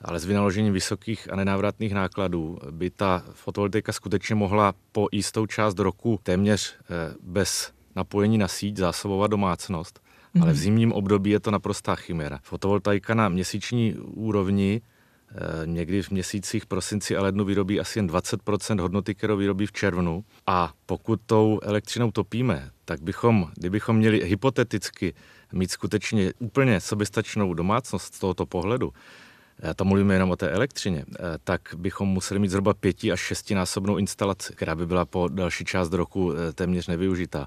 ale 0.00 0.20
s 0.20 0.24
vynaložením 0.24 0.72
vysokých 0.72 1.32
a 1.32 1.36
nenávratných 1.36 1.94
nákladů 1.94 2.58
by 2.70 2.90
ta 2.90 3.24
fotovoltaika 3.32 3.92
skutečně 3.92 4.34
mohla 4.34 4.74
po 4.92 5.08
jistou 5.12 5.46
část 5.46 5.78
roku 5.78 6.20
téměř 6.22 6.76
eh, 6.80 7.14
bez 7.22 7.72
napojení 7.96 8.38
na 8.38 8.48
síť 8.48 8.76
zásobovat 8.76 9.30
domácnost. 9.30 10.00
Mm-hmm. 10.00 10.42
Ale 10.42 10.52
v 10.52 10.56
zimním 10.56 10.92
období 10.92 11.30
je 11.30 11.40
to 11.40 11.50
naprostá 11.50 11.96
chimera. 11.96 12.38
Fotovoltaika 12.42 13.14
na 13.14 13.28
měsíční 13.28 13.94
úrovni 13.98 14.80
eh, 14.80 15.36
někdy 15.66 16.02
v 16.02 16.10
měsících 16.10 16.66
prosinci 16.66 17.16
a 17.16 17.22
lednu 17.22 17.44
vyrobí 17.44 17.80
asi 17.80 17.98
jen 17.98 18.06
20% 18.06 18.80
hodnoty, 18.80 19.14
kterou 19.14 19.36
vyrobí 19.36 19.66
v 19.66 19.72
červnu. 19.72 20.24
A 20.46 20.72
pokud 20.86 21.20
tou 21.26 21.60
elektřinou 21.62 22.10
topíme, 22.10 22.70
tak 22.84 23.02
bychom, 23.02 23.50
kdybychom 23.54 23.96
měli 23.96 24.24
hypoteticky 24.24 25.14
mít 25.52 25.70
skutečně 25.70 26.32
úplně 26.38 26.80
soběstačnou 26.80 27.54
domácnost 27.54 28.14
z 28.14 28.18
tohoto 28.18 28.46
pohledu, 28.46 28.92
to 29.76 29.84
mluvíme 29.84 30.14
jenom 30.14 30.30
o 30.30 30.36
té 30.36 30.50
elektřině, 30.50 31.04
eh, 31.10 31.22
tak 31.44 31.60
bychom 31.76 32.08
museli 32.08 32.40
mít 32.40 32.48
zhruba 32.48 32.74
pěti 32.74 33.12
až 33.12 33.20
šestinásobnou 33.20 33.96
instalaci, 33.96 34.52
která 34.52 34.74
by 34.74 34.86
byla 34.86 35.04
po 35.04 35.28
další 35.28 35.64
část 35.64 35.92
roku 35.92 36.32
eh, 36.32 36.52
téměř 36.52 36.86
nevyužitá. 36.86 37.46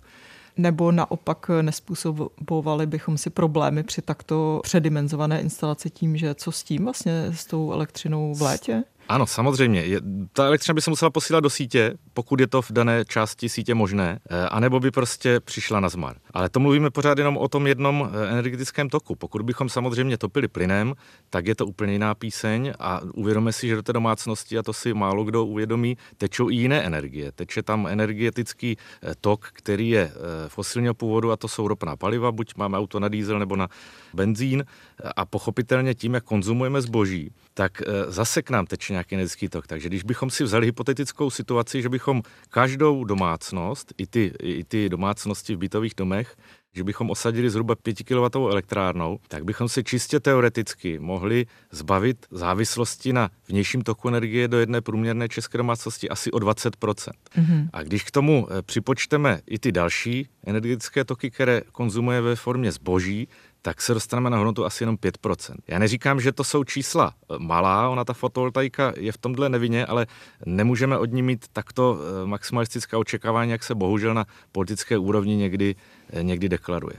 Nebo 0.57 0.91
naopak 0.91 1.51
nespůsobovali 1.61 2.85
bychom 2.85 3.17
si 3.17 3.29
problémy 3.29 3.83
při 3.83 4.01
takto 4.01 4.59
předimenzované 4.63 5.41
instalaci 5.41 5.89
tím, 5.89 6.17
že 6.17 6.35
co 6.35 6.51
s 6.51 6.63
tím 6.63 6.83
vlastně 6.83 7.25
s 7.31 7.45
tou 7.45 7.71
elektřinou 7.71 8.33
v 8.33 8.41
létě? 8.41 8.83
Ano, 9.11 9.27
samozřejmě. 9.27 9.81
Je, 9.81 10.01
ta 10.33 10.45
elektřina 10.45 10.73
by 10.73 10.81
se 10.81 10.89
musela 10.89 11.11
posílat 11.11 11.43
do 11.43 11.49
sítě, 11.49 11.93
pokud 12.13 12.39
je 12.39 12.47
to 12.47 12.61
v 12.61 12.71
dané 12.71 13.05
části 13.05 13.49
sítě 13.49 13.75
možné, 13.75 14.19
eh, 14.29 14.49
anebo 14.49 14.79
by 14.79 14.91
prostě 14.91 15.39
přišla 15.39 15.79
na 15.79 15.89
zmar. 15.89 16.15
Ale 16.33 16.49
to 16.49 16.59
mluvíme 16.59 16.89
pořád 16.89 17.17
jenom 17.17 17.37
o 17.37 17.47
tom 17.47 17.67
jednom 17.67 18.09
eh, 18.11 18.31
energetickém 18.31 18.89
toku. 18.89 19.15
Pokud 19.15 19.41
bychom 19.41 19.69
samozřejmě 19.69 20.17
topili 20.17 20.47
plynem, 20.47 20.93
tak 21.29 21.47
je 21.47 21.55
to 21.55 21.65
úplně 21.65 21.93
jiná 21.93 22.15
píseň 22.15 22.73
a 22.79 23.01
uvědomíme 23.13 23.53
si, 23.53 23.67
že 23.67 23.75
do 23.75 23.81
té 23.81 23.93
domácnosti, 23.93 24.57
a 24.57 24.63
to 24.63 24.73
si 24.73 24.93
málo 24.93 25.23
kdo 25.23 25.45
uvědomí, 25.45 25.97
tečou 26.17 26.49
i 26.49 26.55
jiné 26.55 26.83
energie. 26.83 27.31
Teče 27.31 27.63
tam 27.63 27.87
energetický 27.87 28.77
eh, 29.03 29.13
tok, 29.21 29.49
který 29.53 29.89
je 29.89 30.11
fosilního 30.47 30.93
původu 30.93 31.31
a 31.31 31.37
to 31.37 31.47
jsou 31.47 31.67
ropná 31.67 31.95
paliva, 31.95 32.31
buď 32.31 32.55
máme 32.55 32.77
auto 32.77 32.99
na 32.99 33.07
diesel 33.07 33.39
nebo 33.39 33.55
na 33.55 33.67
benzín 34.13 34.65
a 35.15 35.25
pochopitelně 35.25 35.93
tím, 35.93 36.13
jak 36.13 36.23
konzumujeme 36.23 36.81
zboží, 36.81 37.31
tak 37.61 37.81
zase 38.07 38.41
k 38.41 38.49
nám 38.49 38.65
teče 38.65 38.93
nějaký 38.93 39.15
energetický 39.15 39.49
tok. 39.49 39.67
Takže 39.67 39.89
když 39.89 40.03
bychom 40.03 40.29
si 40.29 40.43
vzali 40.43 40.65
hypotetickou 40.65 41.29
situaci, 41.29 41.81
že 41.81 41.89
bychom 41.89 42.21
každou 42.49 43.03
domácnost, 43.03 43.93
i 43.97 44.07
ty, 44.07 44.33
i 44.43 44.63
ty 44.63 44.89
domácnosti 44.89 45.55
v 45.55 45.57
bytových 45.57 45.93
domech, 45.97 46.35
že 46.73 46.83
bychom 46.83 47.09
osadili 47.09 47.49
zhruba 47.49 47.75
5 47.75 48.03
kW 48.03 48.49
elektrárnou, 48.49 49.19
tak 49.27 49.43
bychom 49.45 49.69
se 49.69 49.83
čistě 49.83 50.19
teoreticky 50.19 50.99
mohli 50.99 51.45
zbavit 51.71 52.25
závislosti 52.31 53.13
na 53.13 53.29
vnějším 53.47 53.81
toku 53.81 54.07
energie 54.07 54.47
do 54.47 54.59
jedné 54.59 54.81
průměrné 54.81 55.29
české 55.29 55.57
domácnosti 55.57 56.09
asi 56.09 56.31
o 56.31 56.39
20 56.39 56.75
mm-hmm. 56.75 57.69
A 57.73 57.83
když 57.83 58.03
k 58.03 58.11
tomu 58.11 58.47
eh, 58.49 58.61
připočteme 58.61 59.41
i 59.47 59.59
ty 59.59 59.71
další 59.71 60.27
energetické 60.45 61.05
toky, 61.05 61.31
které 61.31 61.61
konzumuje 61.71 62.21
ve 62.21 62.35
formě 62.35 62.71
zboží, 62.71 63.27
tak 63.61 63.81
se 63.81 63.93
dostaneme 63.93 64.29
na 64.29 64.37
hodnotu 64.37 64.65
asi 64.65 64.83
jenom 64.83 64.95
5%. 64.95 65.55
Já 65.67 65.79
neříkám, 65.79 66.21
že 66.21 66.31
to 66.31 66.43
jsou 66.43 66.63
čísla 66.63 67.13
eh, 67.13 67.35
malá, 67.39 67.89
ona 67.89 68.05
ta 68.05 68.13
fotovoltaika 68.13 68.93
je 68.97 69.11
v 69.11 69.17
tomhle 69.17 69.49
nevině, 69.49 69.85
ale 69.85 70.07
nemůžeme 70.45 70.97
od 70.97 71.11
ní 71.11 71.23
mít 71.23 71.45
takto 71.53 71.97
eh, 71.99 72.27
maximalistická 72.27 72.97
očekávání, 72.97 73.51
jak 73.51 73.63
se 73.63 73.75
bohužel 73.75 74.13
na 74.13 74.25
politické 74.51 74.97
úrovni 74.97 75.35
někdy 75.35 75.75
někdy 76.21 76.49
deklaruje. 76.49 76.95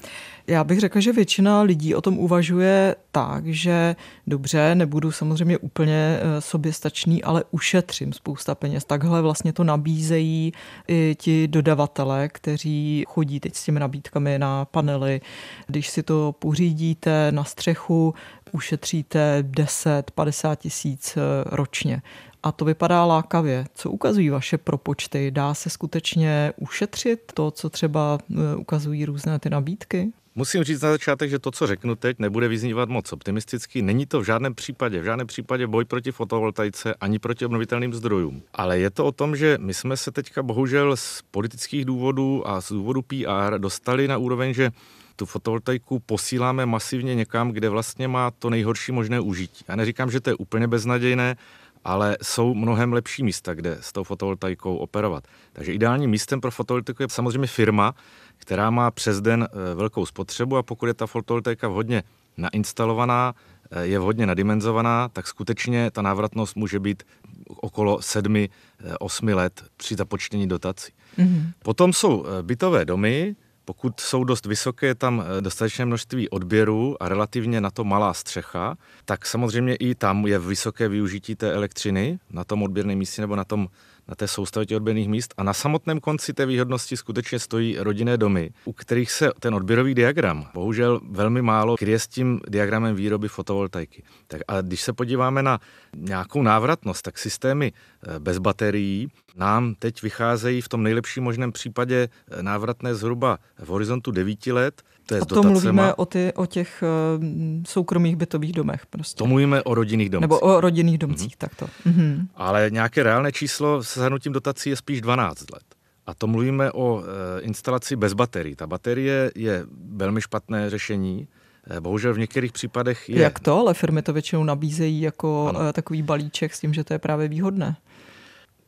Já 0.47 0.65
bych 0.65 0.81
řekla, 0.81 1.01
že 1.01 1.13
většina 1.13 1.63
lidí 1.63 1.95
o 1.95 2.01
tom 2.01 2.19
uvažuje 2.19 2.97
tak, 3.13 3.47
že 3.47 3.97
dobře, 4.27 4.75
nebudu 4.75 5.13
samozřejmě 5.13 5.59
úplně 5.59 6.19
eh, 6.21 6.41
soběstačný, 6.41 7.23
ale 7.23 7.45
ušetřím 7.51 8.13
spousta 8.13 8.55
peněz. 8.55 8.85
Takhle 8.85 9.23
vlastně 9.23 9.53
to 9.53 9.65
nabízejí 9.65 10.53
i 10.89 11.17
ti 11.19 11.49
dodavatele, 11.49 12.29
kteří 12.29 13.05
chodí 13.09 13.41
teď 13.41 13.55
s 13.55 13.65
těmi 13.65 13.81
nabídkami 13.81 14.39
na 14.39 14.65
panely. 14.65 15.21
Když 15.67 15.89
si 15.89 16.03
to 16.03 16.35
pořídíte 16.39 17.33
na 17.33 17.45
střechu, 17.45 18.15
ušetříte 18.53 19.45
10-50 19.51 20.57
tisíc 20.57 21.17
eh, 21.17 21.21
ročně 21.47 22.03
a 22.43 22.53
to 22.53 22.65
vypadá 22.65 23.05
lákavě. 23.05 23.67
Co 23.75 23.91
ukazují 23.91 24.31
vaše 24.31 24.59
propočty? 24.59 25.31
Dá 25.31 25.55
se 25.55 25.71
skutečně 25.71 26.53
ušetřit 26.57 27.33
to, 27.35 27.51
co 27.51 27.71
třeba 27.71 28.19
e, 28.53 28.57
ukazují 28.57 29.05
různé 29.05 29.39
ty 29.39 29.51
nabídky? 29.51 30.13
Musím 30.35 30.65
říct 30.65 30.83
na 30.83 30.91
začátek, 30.91 31.31
že 31.31 31.39
to, 31.39 31.51
co 31.51 31.67
řeknu 31.67 31.95
teď, 31.95 32.19
nebude 32.19 32.49
vyznívat 32.49 32.89
moc 32.89 33.13
optimisticky. 33.13 33.83
Není 33.83 34.07
to 34.07 34.21
v 34.21 34.25
žádném 34.25 34.55
případě, 34.55 35.01
v 35.01 35.05
žádném 35.05 35.27
případě 35.27 35.67
boj 35.67 35.85
proti 35.85 36.13
fotovoltaice 36.13 36.95
ani 36.95 37.19
proti 37.19 37.47
obnovitelným 37.47 37.95
zdrojům. 37.95 38.43
Ale 38.55 38.79
je 38.79 38.91
to 38.91 39.05
o 39.05 39.13
tom, 39.13 39.37
že 39.37 39.59
my 39.61 39.75
jsme 39.75 39.97
se 39.97 40.11
teďka 40.11 40.43
bohužel 40.43 40.97
z 40.97 41.23
politických 41.31 41.85
důvodů 41.85 42.49
a 42.49 42.61
z 42.61 42.73
důvodu 42.73 43.03
PR 43.03 43.59
dostali 43.59 44.09
na 44.09 44.17
úroveň, 44.17 44.55
že 44.55 44.71
tu 45.17 45.27
fotovoltaiku 45.27 45.99
posíláme 45.99 46.67
masivně 46.67 47.15
někam, 47.15 47.51
kde 47.51 47.69
vlastně 47.69 48.09
má 48.09 48.31
to 48.31 48.51
nejhorší 48.51 48.93
možné 48.93 49.21
užití. 49.21 49.65
Já 49.69 49.77
neříkám, 49.77 50.11
že 50.11 50.21
to 50.21 50.31
je 50.31 50.35
úplně 50.35 50.69
beznadějné, 50.69 51.37
ale 51.85 52.17
jsou 52.23 52.55
mnohem 52.55 52.93
lepší 52.93 53.23
místa, 53.23 53.55
kde 53.55 53.79
s 53.81 53.93
tou 53.93 54.05
fotovoltaikou 54.05 54.77
operovat. 54.77 55.25
Takže 55.53 55.73
ideálním 55.73 56.11
místem 56.11 56.41
pro 56.41 56.51
fotovoltaiku 56.51 57.03
je 57.03 57.09
samozřejmě 57.11 57.47
firma, 57.47 57.95
která 58.37 58.71
má 58.71 58.91
přes 58.91 59.21
den 59.21 59.49
eh, 59.51 59.75
velkou 59.75 60.07
spotřebu 60.07 60.57
a 60.57 60.63
pokud 60.63 60.87
je 60.87 60.95
ta 60.95 61.07
fotovoltaika 61.07 61.69
vhodně 61.69 62.03
nainstalovaná, 62.37 63.35
eh, 63.71 63.85
je 63.87 63.99
vhodně 63.99 64.27
nadimenzovaná, 64.27 65.09
tak 65.09 65.27
skutečně 65.27 65.91
ta 65.91 66.03
návratnost 66.03 66.57
může 66.57 66.81
být 66.81 67.03
okolo 67.49 67.99
7-8 67.99 69.35
let 69.35 69.65
při 69.77 69.95
započtení 69.95 70.49
dotací. 70.49 70.93
Mm-hmm. 71.19 71.53
Potom 71.63 71.93
jsou 71.93 72.25
bytové 72.43 72.85
domy, 72.85 73.37
pokud 73.65 74.01
jsou 74.01 74.25
dost 74.25 74.47
vysoké, 74.47 74.87
je 74.87 74.95
tam 74.95 75.25
eh, 75.25 75.41
dostatečné 75.41 75.85
množství 75.85 76.29
odběrů 76.29 77.03
a 77.03 77.09
relativně 77.09 77.61
na 77.61 77.71
to 77.71 77.85
malá 77.85 78.15
střecha, 78.15 78.77
tak 79.05 79.27
samozřejmě 79.27 79.75
i 79.75 79.95
tam 79.95 80.27
je 80.27 80.39
vysoké 80.39 80.89
využití 80.89 81.37
té 81.37 81.53
elektřiny 81.53 82.19
na 82.31 82.45
tom 82.45 82.63
odběrném 82.63 82.99
místě 82.99 83.23
nebo 83.23 83.37
na 83.37 83.45
tom 83.45 83.69
na 84.09 84.15
té 84.15 84.29
soustavě 84.29 84.67
těch 84.67 84.77
odběrných 84.77 85.09
míst 85.09 85.35
a 85.37 85.43
na 85.43 85.55
samotném 85.55 86.01
konci 86.01 86.33
té 86.33 86.47
výhodnosti 86.47 86.97
skutečně 86.97 87.39
stojí 87.39 87.77
rodinné 87.79 88.17
domy, 88.17 88.51
u 88.65 88.73
kterých 88.73 89.13
se 89.13 89.31
ten 89.41 89.55
odběrový 89.55 89.95
diagram 89.95 90.47
bohužel 90.55 91.01
velmi 91.11 91.43
málo 91.43 91.77
kryje 91.77 91.99
s 91.99 92.09
tím 92.09 92.41
diagramem 92.49 92.95
výroby 92.95 93.29
fotovoltaiky. 93.29 94.03
Tak 94.27 94.41
a 94.49 94.61
když 94.61 94.81
se 94.81 94.93
podíváme 94.93 95.43
na 95.43 95.61
nějakou 95.97 96.43
návratnost, 96.43 97.03
tak 97.03 97.19
systémy 97.19 97.73
eh, 97.73 98.19
bez 98.19 98.39
baterií 98.39 99.09
nám 99.37 99.75
teď 99.79 100.03
vycházejí 100.03 100.61
v 100.61 100.69
tom 100.69 100.83
nejlepším 100.83 101.25
možném 101.25 101.53
případě 101.53 102.09
eh, 102.31 102.43
návratné 102.43 102.95
zhruba 102.95 103.39
v 103.59 103.69
horizontu 103.69 104.11
9 104.11 104.47
let, 104.47 104.83
to 105.07 105.15
je 105.15 105.21
a 105.21 105.25
to 105.25 105.43
mluvíme 105.43 105.95
o, 105.95 106.07
ty, 106.07 106.33
o 106.37 106.47
těch 106.47 106.85
uh, 107.19 107.25
soukromých 107.67 108.17
bytových 108.17 108.53
domech. 108.53 108.87
Prostě. 108.87 109.19
To 109.19 109.27
mluvíme 109.27 109.63
o 109.63 109.75
rodinných 109.75 110.11
domcích. 110.11 110.23
Nebo 110.23 110.39
o 110.39 110.61
rodinných 110.61 110.99
domcích, 110.99 111.35
mm-hmm. 111.35 111.39
takto. 111.39 111.67
Mm-hmm. 111.87 112.27
Ale 112.35 112.71
nějaké 112.71 113.03
reálné 113.03 113.33
číslo 113.33 113.83
s 113.83 113.97
zahrnutím 113.97 114.33
dotací 114.33 114.71
je 114.71 114.77
spíš 114.77 115.01
12 115.01 115.51
let. 115.53 115.63
A 116.07 116.15
to 116.15 116.27
mluvíme 116.27 116.73
o 116.73 116.95
uh, 116.95 117.03
instalaci 117.41 117.97
bez 117.97 118.13
baterií. 118.13 118.57
Ta 118.57 118.67
baterie 118.67 119.33
je 119.35 119.65
velmi 119.95 120.21
špatné 120.21 120.71
řešení. 120.71 121.29
Eh, 121.71 121.81
bohužel 121.81 122.15
v 122.15 122.19
některých 122.19 122.53
případech 122.53 123.09
je. 123.09 123.23
Jak 123.23 123.41
to? 123.41 123.59
Ale 123.59 123.75
firmy 123.75 124.03
to 124.03 124.13
většinou 124.13 124.45
nabízejí 124.45 125.01
jako 125.01 125.49
ano. 125.49 125.73
takový 125.73 126.03
balíček 126.03 126.55
s 126.55 126.61
tím, 126.61 126.75
že 126.75 126.85
to 126.85 126.93
je 126.93 126.99
právě 126.99 127.29
výhodné. 127.29 127.77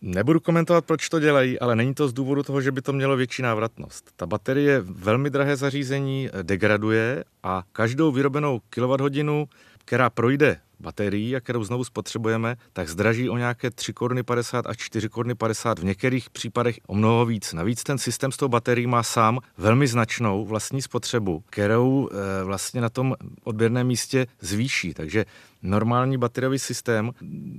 Nebudu 0.07 0.41
komentovat, 0.41 0.85
proč 0.85 1.09
to 1.09 1.21
dělají, 1.21 1.61
ale 1.61 1.77
není 1.77 1.95
to 1.95 2.09
z 2.09 2.13
důvodu 2.13 2.43
toho, 2.43 2.61
že 2.61 2.73
by 2.73 2.83
to 2.83 2.93
mělo 2.93 3.17
větší 3.17 3.43
návratnost. 3.43 4.11
Ta 4.17 4.27
baterie 4.27 4.81
velmi 4.81 5.31
drahé 5.31 5.57
zařízení, 5.57 6.29
degraduje 6.43 7.25
a 7.43 7.63
každou 7.73 8.13
vyrobenou 8.13 8.61
kWh, 8.71 9.47
která 9.85 10.11
projde 10.11 10.61
baterií 10.81 11.37
a 11.37 11.41
kterou 11.41 11.65
znovu 11.65 11.85
spotřebujeme, 11.85 12.57
tak 12.73 12.89
zdraží 12.89 13.31
o 13.31 13.37
nějaké 13.37 13.71
3 13.71 13.93
koruny 13.93 14.23
50 14.23 14.67
až 14.67 14.77
4 14.77 15.09
koruny 15.09 15.35
50, 15.35 15.79
v 15.79 15.85
některých 15.85 16.31
případech 16.31 16.79
o 16.87 16.95
mnoho 16.95 17.27
víc. 17.27 17.53
Navíc 17.53 17.83
ten 17.83 17.99
systém 17.99 18.33
s 18.33 18.37
tou 18.37 18.49
baterií 18.49 18.87
má 18.87 19.03
sám 19.03 19.39
velmi 19.59 19.87
značnou 19.87 20.45
vlastní 20.45 20.83
spotřebu, 20.83 21.45
kterou 21.51 22.09
e, 22.09 22.45
vlastně 22.45 22.81
na 22.81 22.89
tom 22.89 23.15
odběrném 23.45 23.87
místě 23.87 24.27
zvýší. 24.41 24.95
Takže 24.95 25.25
normální 25.63 26.19
bateriový 26.19 26.59
systém 26.59 27.11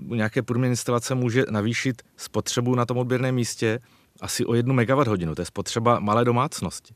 u 0.08 0.16
nějaké 0.16 0.42
průměrné 0.42 0.72
instalace 0.72 1.16
může 1.16 1.46
navýšit 1.50 2.02
spotřebu 2.18 2.76
na 2.76 2.86
tom 2.86 2.98
odběrném 2.98 3.36
místě 3.36 3.80
asi 4.22 4.46
o 4.46 4.54
1 4.54 4.74
MWh. 4.74 5.36
To 5.36 5.42
je 5.42 5.46
spotřeba 5.46 6.00
malé 6.00 6.26
domácnosti. 6.26 6.94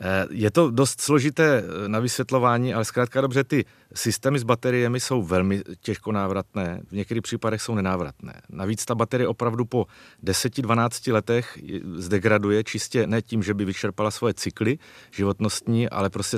Eh, 0.00 0.26
je 0.30 0.50
to 0.50 0.70
dost 0.70 1.00
složité 1.00 1.62
eh, 1.62 1.88
na 1.88 1.98
vysvětlování, 1.98 2.74
ale 2.74 2.84
zkrátka 2.84 3.20
dobře, 3.20 3.44
ty 3.44 3.64
systémy 3.94 4.38
s 4.38 4.42
bateriemi 4.42 5.00
jsou 5.00 5.22
velmi 5.22 5.62
těžko 5.80 6.12
návratné, 6.12 6.80
v 6.88 6.92
některých 6.92 7.22
případech 7.22 7.62
jsou 7.62 7.74
nenávratné. 7.74 8.40
Navíc 8.50 8.84
ta 8.84 8.94
baterie 8.94 9.28
opravdu 9.28 9.64
po 9.64 9.86
10-12 10.24 11.12
letech 11.12 11.58
zdegraduje 11.96 12.64
čistě 12.64 13.06
ne 13.06 13.22
tím, 13.22 13.42
že 13.42 13.54
by 13.54 13.64
vyčerpala 13.64 14.10
svoje 14.10 14.34
cykly 14.34 14.78
životnostní, 15.10 15.88
ale 15.88 16.10
prostě 16.10 16.36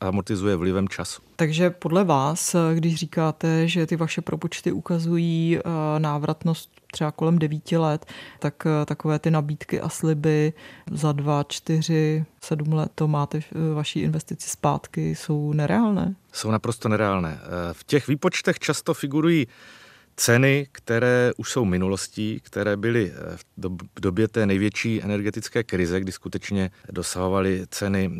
amortizuje, 0.00 0.56
vlivem 0.56 0.88
času. 0.88 1.22
Takže 1.36 1.70
podle 1.70 2.04
vás, 2.04 2.56
když 2.74 2.94
říkáte, 2.94 3.68
že 3.68 3.86
ty 3.86 3.96
vaše 3.96 4.20
propočty 4.20 4.72
ukazují 4.72 5.58
eh, 5.58 5.62
návratnost 5.98 6.79
třeba 6.92 7.10
kolem 7.10 7.38
devíti 7.38 7.76
let, 7.76 8.06
tak 8.38 8.66
eh, 8.66 8.86
takové 8.86 9.18
ty 9.18 9.30
nabídky 9.30 9.80
a 9.80 9.88
sliby 9.88 10.52
za 10.90 11.12
dva, 11.12 11.44
čtyři, 11.48 12.24
sedm 12.42 12.72
let 12.72 12.92
to 12.94 13.08
máte 13.08 13.40
vaší 13.74 14.00
investici 14.00 14.50
zpátky, 14.50 15.14
jsou 15.14 15.52
nereálné? 15.52 16.14
Jsou 16.32 16.50
naprosto 16.50 16.88
nereálné. 16.88 17.38
Eh, 17.42 17.74
v 17.74 17.84
těch 17.84 18.08
výpočtech 18.08 18.58
často 18.58 18.94
figurují 18.94 19.46
ceny, 20.20 20.66
které 20.72 21.30
už 21.36 21.50
jsou 21.50 21.64
minulostí, 21.64 22.40
které 22.42 22.76
byly 22.76 23.12
eh, 23.12 23.36
v 23.96 24.00
době 24.00 24.28
té 24.28 24.46
největší 24.46 25.02
energetické 25.02 25.64
krize, 25.64 26.00
kdy 26.00 26.12
skutečně 26.12 26.70
dosahovaly 26.92 27.66
ceny 27.70 28.10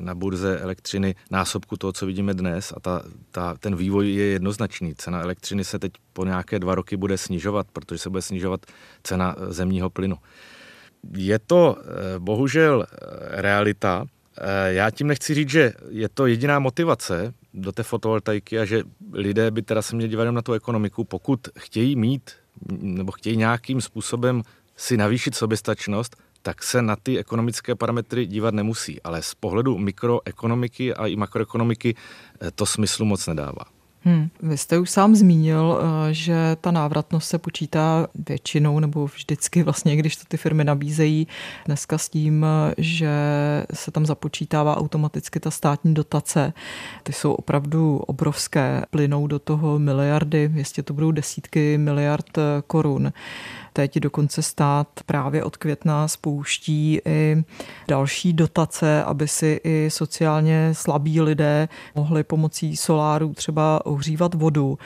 na 0.00 0.14
burze 0.14 0.60
elektřiny 0.60 1.14
násobku 1.30 1.76
toho, 1.76 1.92
co 1.92 2.06
vidíme 2.06 2.34
dnes 2.34 2.72
a 2.76 2.80
ta, 2.80 3.02
ta, 3.30 3.54
ten 3.60 3.76
vývoj 3.76 4.12
je 4.12 4.24
jednoznačný. 4.24 4.94
Cena 4.94 5.20
elektřiny 5.20 5.64
se 5.64 5.78
teď 5.78 5.92
po 6.12 6.24
nějaké 6.24 6.58
dva 6.58 6.74
roky 6.74 6.96
bude 6.96 7.18
snižovat, 7.18 7.66
protože 7.72 7.98
se 7.98 8.10
bude 8.10 8.22
snižovat 8.22 8.66
cena 9.02 9.36
zemního 9.48 9.90
plynu. 9.90 10.16
Je 11.16 11.38
to 11.38 11.76
eh, 11.78 11.84
bohužel 12.18 12.86
eh, 12.86 12.96
realita. 13.42 14.04
Eh, 14.38 14.72
já 14.72 14.90
tím 14.90 15.06
nechci 15.06 15.34
říct, 15.34 15.50
že 15.50 15.72
je 15.88 16.08
to 16.08 16.26
jediná 16.26 16.58
motivace 16.58 17.34
do 17.54 17.72
té 17.72 17.82
fotovoltaiky 17.82 18.58
a 18.58 18.64
že 18.64 18.82
lidé 19.12 19.50
by 19.50 19.62
teda 19.62 19.82
se 19.82 19.96
měli 19.96 20.08
dívat 20.08 20.30
na 20.30 20.42
tu 20.42 20.52
ekonomiku, 20.52 21.04
pokud 21.04 21.48
chtějí 21.58 21.96
mít 21.96 22.30
nebo 22.70 23.12
chtějí 23.12 23.36
nějakým 23.36 23.80
způsobem 23.80 24.42
si 24.76 24.96
navýšit 24.96 25.34
soběstačnost, 25.34 26.16
tak 26.42 26.62
se 26.62 26.82
na 26.82 26.96
ty 26.96 27.18
ekonomické 27.18 27.74
parametry 27.74 28.26
dívat 28.26 28.54
nemusí. 28.54 29.02
Ale 29.02 29.22
z 29.22 29.34
pohledu 29.34 29.78
mikroekonomiky 29.78 30.94
a 30.94 31.06
i 31.06 31.16
makroekonomiky 31.16 31.94
to 32.54 32.66
smyslu 32.66 33.04
moc 33.04 33.26
nedává. 33.26 33.64
Hmm. 34.06 34.28
Vy 34.42 34.56
jste 34.56 34.78
už 34.78 34.90
sám 34.90 35.14
zmínil, 35.14 35.78
eh, 35.80 36.14
že 36.14 36.56
ta 36.60 36.70
návratnost 36.70 37.28
se 37.28 37.38
počítá 37.38 38.06
většinou 38.28 38.80
nebo 38.80 39.06
vždycky 39.06 39.62
vlastně, 39.62 39.96
když 39.96 40.16
to 40.16 40.24
ty 40.28 40.36
firmy 40.36 40.64
nabízejí 40.64 41.26
dneska 41.66 41.98
s 41.98 42.08
tím, 42.08 42.46
že 42.78 43.10
se 43.72 43.90
tam 43.90 44.06
započítává 44.06 44.76
automaticky 44.76 45.40
ta 45.40 45.50
státní 45.50 45.94
dotace. 45.94 46.52
Ty 47.02 47.12
jsou 47.12 47.32
opravdu 47.32 47.98
obrovské, 47.98 48.84
plynou 48.90 49.26
do 49.26 49.38
toho 49.38 49.78
miliardy, 49.78 50.50
jistě 50.54 50.82
to 50.82 50.94
budou 50.94 51.10
desítky 51.10 51.78
miliard 51.78 52.38
eh, 52.38 52.42
korun. 52.66 53.12
Teď 53.76 53.98
dokonce 53.98 54.42
stát 54.42 54.88
právě 55.06 55.44
od 55.44 55.56
května 55.56 56.08
spouští 56.08 57.00
i 57.04 57.44
další 57.88 58.32
dotace, 58.32 59.04
aby 59.04 59.28
si 59.28 59.60
i 59.64 59.88
sociálně 59.90 60.70
slabí 60.72 61.20
lidé 61.20 61.68
mohli 61.94 62.24
pomocí 62.24 62.76
soláru 62.76 63.34
třeba 63.34 63.86
ohřívat 63.86 64.34
vodu. 64.34 64.78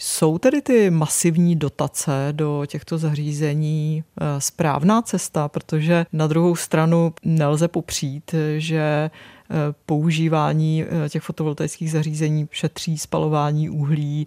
Jsou 0.00 0.38
tedy 0.38 0.62
ty 0.62 0.90
masivní 0.90 1.56
dotace 1.56 2.28
do 2.32 2.66
těchto 2.66 2.98
zařízení 2.98 4.04
eh, 4.04 4.40
správná 4.40 5.02
cesta, 5.02 5.48
protože 5.48 6.06
na 6.12 6.26
druhou 6.26 6.56
stranu 6.56 7.14
nelze 7.24 7.68
popřít, 7.68 8.34
že 8.56 8.80
eh, 8.80 9.54
používání 9.86 10.84
eh, 10.84 11.08
těch 11.08 11.22
fotovoltaických 11.22 11.90
zařízení 11.90 12.48
šetří 12.50 12.98
spalování 12.98 13.70
uhlí, 13.70 14.26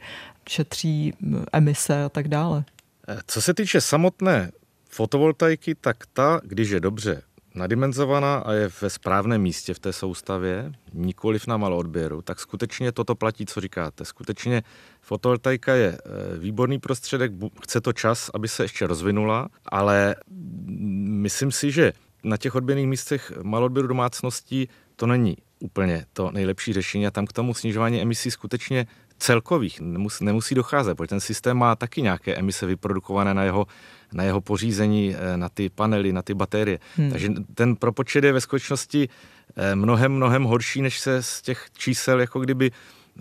šetří 0.50 1.14
emise 1.54 2.04
a 2.04 2.10
tak 2.10 2.28
dále. 2.28 2.64
Co 3.28 3.42
se 3.42 3.54
týče 3.54 3.82
samotné 3.82 4.52
fotovoltaiky, 4.90 5.76
tak 5.76 5.98
ta, 6.14 6.42
když 6.44 6.70
je 6.70 6.80
dobře 6.80 7.22
nadimenzovaná 7.56 8.38
a 8.38 8.54
je 8.54 8.70
ve 8.82 8.90
správném 8.90 9.42
místě 9.42 9.74
v 9.74 9.80
té 9.80 9.94
soustavě, 9.94 10.72
nikoliv 10.94 11.48
na 11.48 11.58
malou 11.58 11.78
odběru, 11.78 12.22
tak 12.22 12.40
skutečně 12.40 12.92
toto 12.92 13.16
platí, 13.16 13.46
co 13.46 13.62
říkáte. 13.62 14.06
Skutečně 14.06 14.64
fotovoltaika 15.02 15.76
je 15.76 15.98
eh, 15.98 16.38
výborný 16.38 16.80
prostředek, 16.80 17.32
chce 17.64 17.82
to 17.82 17.94
čas, 17.94 18.32
aby 18.34 18.48
se 18.48 18.64
ještě 18.64 18.88
rozvinula, 18.88 19.50
ale 19.66 20.16
myslím 21.06 21.52
si, 21.52 21.72
že 21.72 21.94
na 22.24 22.38
těch 22.38 22.56
odběrných 22.56 22.88
místech 22.88 23.32
malodběru 23.44 23.88
domácností 23.88 24.70
to 24.96 25.08
není 25.08 25.38
úplně 25.60 26.06
to 26.14 26.32
nejlepší 26.32 26.74
řešení 26.74 27.08
a 27.08 27.12
tam 27.12 27.26
k 27.26 27.34
tomu 27.34 27.54
snižování 27.54 28.02
emisí 28.02 28.32
skutečně 28.32 28.88
celkových 29.22 29.82
nemusí, 29.82 30.26
nemusí 30.26 30.56
docházet, 30.56 30.96
protože 30.96 31.08
ten 31.08 31.20
systém 31.20 31.58
má 31.58 31.76
taky 31.76 32.02
nějaké 32.02 32.36
emise 32.36 32.66
vyprodukované 32.66 33.34
na 33.34 33.44
jeho, 33.44 33.68
na 34.14 34.24
jeho 34.24 34.42
pořízení, 34.42 35.16
eh, 35.16 35.38
na 35.38 35.50
ty 35.50 35.70
panely, 35.70 36.14
na 36.14 36.22
ty 36.22 36.34
baterie. 36.34 36.80
Hmm. 36.96 37.12
Takže 37.12 37.30
ten 37.54 37.76
propočet 37.76 38.24
je 38.24 38.34
ve 38.34 38.42
skutečnosti 38.42 39.10
eh, 39.56 39.76
mnohem, 39.76 40.12
mnohem 40.12 40.44
horší, 40.44 40.82
než 40.82 41.00
se 41.00 41.24
z 41.24 41.42
těch 41.42 41.68
čísel 41.78 42.20
jako 42.20 42.40
kdyby 42.40 42.72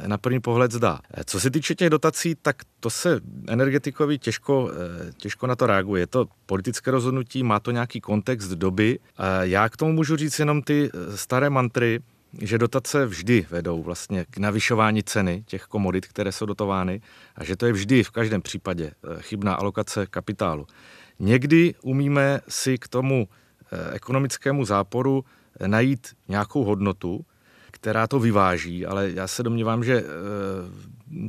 na 0.06 0.18
první 0.18 0.40
pohled 0.40 0.72
zdá. 0.72 1.00
Eh, 1.14 1.24
co 1.24 1.40
se 1.40 1.50
týče 1.50 1.74
těch 1.74 1.90
dotací, 1.90 2.34
tak 2.42 2.56
to 2.80 2.90
se 2.90 3.20
energetikovi 3.48 4.18
těžko, 4.18 4.70
těžko 5.16 5.46
na 5.46 5.56
to 5.56 5.66
reaguje. 5.66 6.02
Je 6.02 6.06
to 6.06 6.26
politické 6.46 6.90
rozhodnutí, 6.90 7.42
má 7.42 7.60
to 7.60 7.70
nějaký 7.70 8.00
kontext 8.00 8.50
doby. 8.50 8.98
Já 9.42 9.68
k 9.68 9.76
tomu 9.76 9.92
můžu 9.92 10.16
říct 10.16 10.38
jenom 10.38 10.62
ty 10.62 10.90
staré 11.14 11.50
mantry, 11.50 12.00
že 12.38 12.58
dotace 12.58 13.06
vždy 13.06 13.46
vedou 13.50 13.82
vlastně 13.82 14.26
k 14.30 14.38
navyšování 14.38 15.02
ceny 15.02 15.44
těch 15.46 15.62
komodit, 15.64 16.06
které 16.06 16.32
jsou 16.32 16.46
dotovány 16.46 17.00
a 17.36 17.44
že 17.44 17.56
to 17.56 17.66
je 17.66 17.72
vždy 17.72 18.02
v 18.02 18.10
každém 18.10 18.42
případě 18.42 18.84
eh, 18.84 19.22
chybná 19.22 19.54
alokace 19.54 20.06
kapitálu. 20.06 20.66
Někdy 21.18 21.74
umíme 21.82 22.40
si 22.48 22.78
k 22.78 22.88
tomu 22.88 23.28
eh, 23.72 23.94
ekonomickému 23.94 24.64
záporu 24.64 25.24
najít 25.66 26.08
nějakou 26.28 26.64
hodnotu, 26.64 27.24
která 27.70 28.06
to 28.06 28.18
vyváží, 28.18 28.86
ale 28.86 29.10
já 29.10 29.26
se 29.26 29.42
domnívám, 29.42 29.84
že 29.84 30.04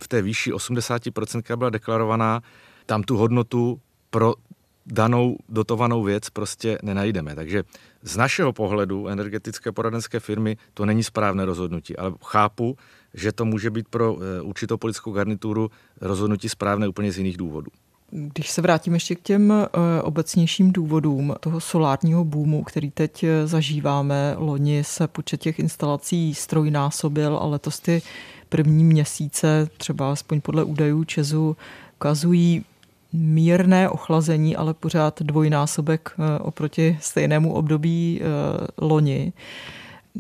v 0.04 0.08
té 0.08 0.22
výši 0.22 0.52
80%, 0.52 1.42
která 1.42 1.58
byla 1.58 1.70
deklarovaná, 1.70 2.42
tam 2.86 3.04
tu 3.04 3.18
hodnotu 3.18 3.82
pro 4.10 4.34
danou 4.86 5.38
dotovanou 5.50 6.04
věc 6.04 6.30
prostě 6.30 6.78
nenajdeme. 6.84 7.36
Takže 7.36 7.64
z 8.04 8.18
našeho 8.18 8.54
pohledu 8.54 9.08
energetické 9.08 9.72
poradenské 9.72 10.20
firmy 10.20 10.58
to 10.74 10.86
není 10.86 11.04
správné 11.04 11.46
rozhodnutí, 11.46 11.98
ale 11.98 12.14
chápu, 12.26 12.78
že 13.14 13.32
to 13.32 13.46
může 13.46 13.70
být 13.70 13.88
pro 13.88 14.18
eh, 14.18 14.42
určitou 14.42 14.78
politickou 14.78 15.12
garnituru 15.12 15.72
rozhodnutí 16.02 16.50
správné 16.50 16.88
úplně 16.88 17.12
z 17.12 17.18
jiných 17.18 17.38
důvodů. 17.38 17.72
Když 18.14 18.52
se 18.52 18.62
vrátím 18.62 18.94
ještě 18.94 19.16
k 19.16 19.22
těm 19.22 19.50
uh, 19.50 19.66
obecnějším 20.02 20.72
důvodům 20.72 21.36
toho 21.40 21.60
solárního 21.60 22.26
boomu, 22.26 22.64
který 22.64 22.92
teď 22.92 23.24
eh, 23.24 23.48
zažíváme, 23.48 24.36
loni 24.38 24.84
se 24.84 25.08
počet 25.08 25.42
těch 25.42 25.60
instalací 25.60 26.36
strojnásobil, 26.36 27.38
ale 27.38 27.52
letos 27.52 27.80
ty 27.80 28.02
první 28.50 28.84
měsíce, 28.84 29.70
třeba 29.78 30.12
aspoň 30.12 30.42
podle 30.42 30.64
údajů 30.64 31.04
Česu, 31.04 31.58
ukazují 31.96 32.66
mírné 33.14 33.90
ochlazení, 33.90 34.56
ale 34.56 34.74
pořád 34.74 35.22
dvojnásobek 35.22 36.12
eh, 36.14 36.40
oproti 36.40 36.98
stejnému 37.02 37.54
období 37.54 38.22
eh, 38.22 38.26
loni. 38.78 39.34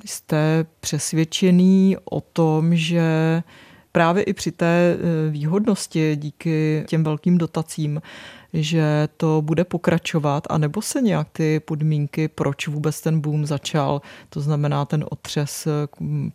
Jste 0.05 0.65
přesvědčený 0.79 1.97
o 2.11 2.21
tom, 2.21 2.75
že 2.75 3.43
právě 3.91 4.23
i 4.23 4.33
při 4.33 4.51
té 4.51 4.95
eh, 4.95 5.29
výhodnosti 5.29 6.15
díky 6.15 6.83
těm 6.87 7.03
velkým 7.03 7.37
dotacím 7.37 8.01
že 8.53 9.07
to 9.17 9.41
bude 9.41 9.63
pokračovat, 9.63 10.43
anebo 10.49 10.81
se 10.81 11.01
nějak 11.01 11.29
ty 11.31 11.59
podmínky, 11.59 12.27
proč 12.27 12.67
vůbec 12.67 13.01
ten 13.01 13.21
boom 13.21 13.45
začal, 13.45 14.01
to 14.29 14.41
znamená 14.41 14.85
ten 14.85 15.05
otřes 15.09 15.67
eh, 15.67 15.71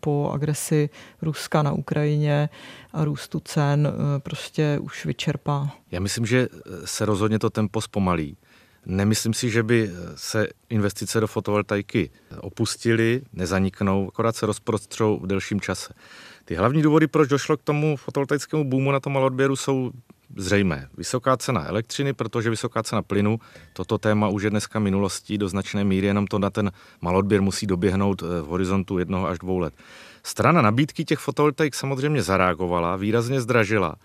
po 0.01 0.31
agresi 0.35 0.91
Ruska 1.23 1.63
na 1.63 1.73
Ukrajině 1.73 2.49
a 2.93 3.05
růstu 3.05 3.41
cen 3.41 3.89
eh, 3.89 4.19
prostě 4.19 4.79
už 4.83 5.07
vyčerpá. 5.07 5.71
Já 5.91 6.01
myslím, 6.01 6.27
že 6.27 6.49
se 6.85 7.05
rozhodně 7.05 7.39
to 7.39 7.51
tempo 7.51 7.81
zpomalí. 7.81 8.37
Nemyslím 8.87 9.35
si, 9.35 9.51
že 9.51 9.63
by 9.63 9.91
se 10.15 10.49
investice 10.69 11.21
do 11.21 11.27
fotovoltaiky 11.27 12.11
opustily, 12.41 13.23
nezaniknou, 13.33 14.09
akorát 14.09 14.37
se 14.37 14.47
rozprostřou 14.47 15.19
v 15.19 15.27
delším 15.27 15.61
čase. 15.61 15.95
Ty 16.45 16.55
hlavní 16.55 16.83
důvody, 16.83 17.07
proč 17.07 17.29
došlo 17.29 17.57
k 17.57 17.63
tomu 17.63 17.97
fotovoltaickému 17.97 18.65
boomu 18.65 18.93
na 18.93 19.01
tom 19.01 19.13
malodběru, 19.13 19.57
jsou 19.57 19.91
zřejmé. 20.37 20.89
Vysoká 20.97 21.37
cena 21.37 21.67
elektřiny, 21.67 22.13
protože 22.13 22.51
vysoká 22.51 22.83
cena 22.83 23.03
plynu, 23.03 23.41
toto 23.73 23.99
téma 23.99 24.29
už 24.29 24.43
je 24.43 24.51
dneska 24.51 24.79
minulostí 24.79 25.39
do 25.39 25.49
značné 25.49 25.85
míry, 25.85 26.07
jenom 26.07 26.27
to 26.27 26.39
na 26.39 26.51
ten 26.51 26.73
malodběr 27.01 27.43
musí 27.43 27.67
doběhnout 27.67 28.23
eh, 28.23 28.43
v 28.43 28.47
horizontu 28.47 28.99
jednoho 28.99 29.29
až 29.29 29.39
dvou 29.39 29.59
let. 29.59 29.75
Strana 30.23 30.63
nabídky 30.63 31.05
těch 31.05 31.19
fotovoltaik 31.19 31.75
samozřejmě 31.75 32.23
zareagovala, 32.23 32.97
výrazně 32.97 33.41
zdražila. 33.41 33.97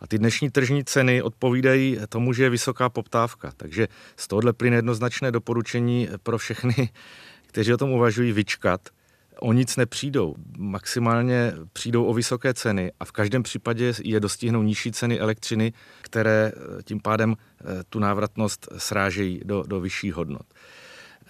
A 0.00 0.06
ty 0.06 0.18
dnešní 0.18 0.50
tržní 0.50 0.84
ceny 0.84 1.22
odpovídají 1.22 1.98
tomu, 2.08 2.32
že 2.32 2.42
je 2.42 2.50
vysoká 2.50 2.88
poptávka. 2.88 3.52
Takže 3.56 3.88
z 4.16 4.28
tohohle 4.28 4.52
plyne 4.52 4.76
jednoznačné 4.76 5.32
doporučení 5.32 6.08
pro 6.22 6.38
všechny, 6.38 6.88
kteří 7.46 7.74
o 7.74 7.76
tom 7.76 7.90
uvažují, 7.90 8.32
vyčkat– 8.32 8.80
o 9.40 9.52
nic 9.52 9.76
nepřijdou. 9.76 10.34
Maximálně 10.58 11.52
přijdou 11.72 12.04
o 12.04 12.14
vysoké 12.14 12.54
ceny 12.54 12.92
a 13.00 13.04
v 13.04 13.12
každém 13.12 13.42
případě 13.42 13.92
je 14.04 14.20
dostihnou 14.20 14.62
nižší 14.62 14.92
ceny 14.92 15.20
elektřiny, 15.20 15.72
které 16.02 16.52
eh, 16.54 16.82
tím 16.82 17.00
pádem 17.00 17.36
eh, 17.36 17.64
tu 17.88 17.98
návratnost 17.98 18.68
srážejí 18.76 19.40
do, 19.44 19.64
do 19.66 19.80
vyšších 19.80 20.14
hodnot. 20.14 20.46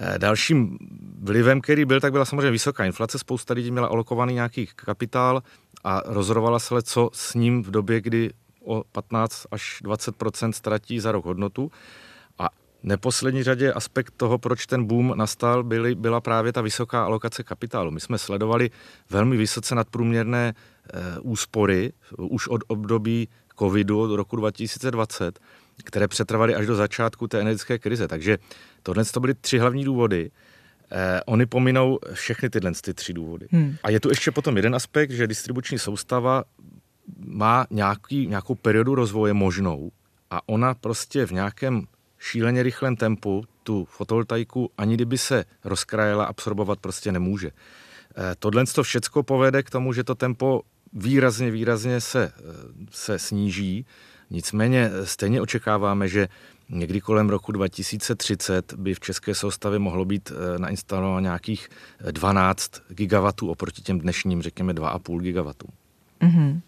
Eh, 0.01 0.18
dalším 0.18 0.79
vlivem, 1.18 1.61
který 1.61 1.85
byl, 1.85 2.01
tak 2.01 2.12
byla 2.12 2.25
samozřejmě 2.25 2.51
vysoká 2.51 2.85
inflace. 2.85 3.18
Spousta 3.18 3.55
lidí 3.55 3.70
měla 3.70 3.88
alokovaný 3.88 4.35
nějaký 4.35 4.68
kapitál 4.77 5.42
a 5.85 6.03
rozhodovala 6.07 6.59
se, 6.59 6.83
co 6.83 7.11
s 7.12 7.35
ním 7.35 7.62
v 7.62 7.70
době, 7.70 8.01
kdy 8.01 8.31
o 8.64 8.85
15 8.92 9.46
až 9.51 9.79
20 9.83 10.14
ztratí 10.51 11.01
za 11.01 11.12
rok 11.12 11.25
hodnotu 11.25 11.70
neposlední 12.82 13.42
řadě 13.42 13.72
aspekt 13.72 14.14
toho, 14.16 14.38
proč 14.38 14.66
ten 14.66 14.84
boom 14.84 15.14
nastal, 15.16 15.62
byly, 15.62 15.94
byla 15.94 16.20
právě 16.20 16.52
ta 16.52 16.60
vysoká 16.60 17.04
alokace 17.04 17.42
kapitálu. 17.42 17.90
My 17.90 18.00
jsme 18.00 18.18
sledovali 18.18 18.70
velmi 19.10 19.36
vysoce 19.36 19.74
nadprůměrné 19.74 20.48
e, 20.48 21.18
úspory 21.20 21.92
už 22.18 22.48
od 22.48 22.60
období 22.66 23.28
covidu 23.58 24.00
od 24.00 24.16
roku 24.16 24.36
2020, 24.36 25.40
které 25.84 26.08
přetrvaly 26.08 26.54
až 26.54 26.66
do 26.66 26.74
začátku 26.74 27.28
té 27.28 27.40
energetické 27.40 27.78
krize. 27.78 28.08
Takže 28.08 28.38
tohle 28.82 29.04
to 29.04 29.20
byly 29.20 29.34
tři 29.34 29.58
hlavní 29.58 29.84
důvody. 29.84 30.30
Eh, 30.92 31.20
oni 31.26 31.46
pominou 31.46 31.98
všechny 32.12 32.50
tyhle 32.50 32.72
ty 32.82 32.94
tři 32.94 33.12
důvody. 33.12 33.46
Hmm. 33.50 33.76
A 33.82 33.90
je 33.90 34.00
tu 34.00 34.08
ještě 34.08 34.30
potom 34.30 34.56
jeden 34.56 34.74
aspekt, 34.74 35.10
že 35.10 35.26
distribuční 35.26 35.78
soustava 35.78 36.44
má 37.26 37.66
nějaký, 37.70 38.26
nějakou 38.26 38.54
periodu 38.54 38.94
rozvoje 38.94 39.32
možnou 39.32 39.90
a 40.30 40.48
ona 40.48 40.74
prostě 40.74 41.26
v 41.26 41.30
nějakém 41.30 41.86
šíleně 42.20 42.62
rychlém 42.62 42.96
tempu 42.96 43.44
tu 43.62 43.85
fotovoltaiku, 43.85 44.70
ani 44.78 44.94
kdyby 44.94 45.18
se 45.18 45.44
rozkrajela, 45.64 46.24
absorbovat 46.24 46.78
prostě 46.80 47.12
nemůže. 47.12 47.50
Eh, 47.50 48.35
tohle 48.38 48.64
to 48.66 48.83
všecko 48.83 49.22
povede 49.22 49.62
k 49.62 49.70
tomu, 49.70 49.92
že 49.92 50.04
to 50.04 50.14
tempo 50.14 50.62
výrazně, 50.92 51.50
výrazně 51.50 52.00
se, 52.00 52.33
eh, 52.37 52.40
se 52.90 53.18
sníží. 53.18 53.87
Nicméně 54.30 54.90
eh, 54.92 55.06
stejně 55.06 55.40
očekáváme, 55.40 56.09
že 56.09 56.28
někdy 56.68 57.00
kolem 57.00 57.30
roku 57.30 57.52
2030 57.52 58.74
by 58.74 58.94
v 58.94 59.00
české 59.00 59.35
soustavě 59.35 59.78
mohlo 59.78 60.04
být 60.04 60.33
nainstalováno 60.59 61.20
nějakých 61.20 61.68
12 62.11 62.72
gigawatů 62.88 63.50
oproti 63.50 63.83
těm 63.83 63.98
dnešním, 63.98 64.42
řekněme, 64.42 64.72
2,5 64.72 65.20
gigawatů. 65.20 65.66
Mm-hmm. 66.20 66.61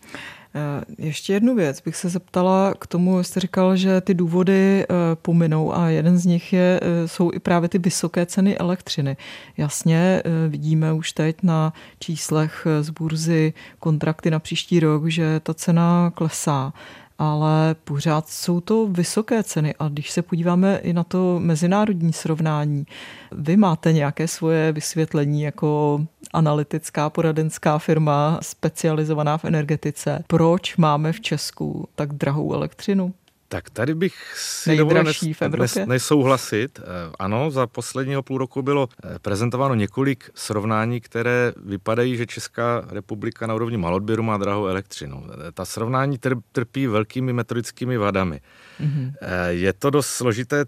Eh, 0.55 0.85
ještě 0.99 1.33
jednu 1.33 1.55
věc 1.55 1.81
bych 1.81 1.97
se 1.97 2.09
zeptala 2.09 2.75
k 2.79 2.87
tomu, 2.87 3.23
jste 3.23 3.41
říkal, 3.41 3.77
že 3.77 4.01
ty 4.01 4.15
důvody 4.15 4.85
eh, 4.85 4.87
pominou 5.23 5.75
a 5.75 5.88
jeden 5.88 6.19
z 6.19 6.27
nich 6.27 6.53
je, 6.53 6.81
eh, 6.83 7.09
jsou 7.09 7.31
i 7.33 7.38
právě 7.38 7.69
ty 7.69 7.79
vysoké 7.79 8.27
ceny 8.27 8.59
elektřiny. 8.59 9.17
Jasně 9.57 10.23
vidíme 10.49 10.93
už 10.93 11.12
teď 11.12 11.37
na 11.43 11.73
číslech 11.99 12.67
z 12.81 12.91
burzy 12.91 13.53
kontrakty 13.79 14.31
na 14.31 14.38
příští 14.38 14.81
rok, 14.81 15.07
že 15.07 15.41
ta 15.41 15.55
cena 15.55 16.12
klesá 16.15 16.73
ale 17.19 17.75
pořád 17.85 18.29
jsou 18.29 18.61
to 18.61 18.87
vysoké 18.87 19.43
ceny. 19.43 19.75
A 19.79 19.88
když 19.88 20.11
se 20.11 20.23
podíváme 20.23 20.77
i 20.77 20.93
na 20.93 21.05
to 21.05 21.41
mezinárodní 21.41 22.12
srovnání, 22.12 22.87
vy 23.33 23.57
máte 23.57 23.93
nějaké 23.93 24.29
svoje 24.29 24.73
vysvětlení 24.73 25.43
jako 25.43 26.01
analytická 26.33 27.11
poradenská 27.11 27.79
firma 27.79 28.38
specializovaná 28.42 29.38
v 29.38 29.45
energetice. 29.45 30.25
Proč 30.27 30.77
máme 30.77 31.12
v 31.12 31.21
Česku 31.21 31.88
tak 31.95 32.12
drahou 32.12 32.55
elektřinu? 32.55 33.14
Tak 33.53 33.71
tady 33.71 33.95
bych 33.95 34.14
si 34.37 34.77
dovolil 34.77 35.05
nes, 35.05 35.23
nes, 35.59 35.79
nesouhlasit. 35.87 36.81
Eh, 36.83 36.85
ano, 37.18 37.51
za 37.51 37.66
posledního 37.66 38.23
půl 38.23 38.38
roku 38.38 38.62
bylo 38.62 38.88
eh, 39.05 39.18
prezentováno 39.18 39.75
několik 39.75 40.31
srovnání, 40.35 41.01
které 41.01 41.53
vypadají, 41.64 42.16
že 42.16 42.27
Česká 42.27 42.85
republika 42.90 43.47
na 43.47 43.55
úrovni 43.55 43.77
malodběru 43.77 44.23
má 44.23 44.37
drahou 44.37 44.66
elektřinu. 44.66 45.25
Eh, 45.49 45.53
ta 45.53 45.64
srovnání 45.64 46.18
trpí 46.53 46.87
velkými 46.87 47.33
metodickými 47.33 47.97
vadami. 47.97 48.40
Mm-hmm. 48.81 49.12
Je 49.49 49.73
to 49.73 49.90
dost 49.90 50.07
složité 50.07 50.64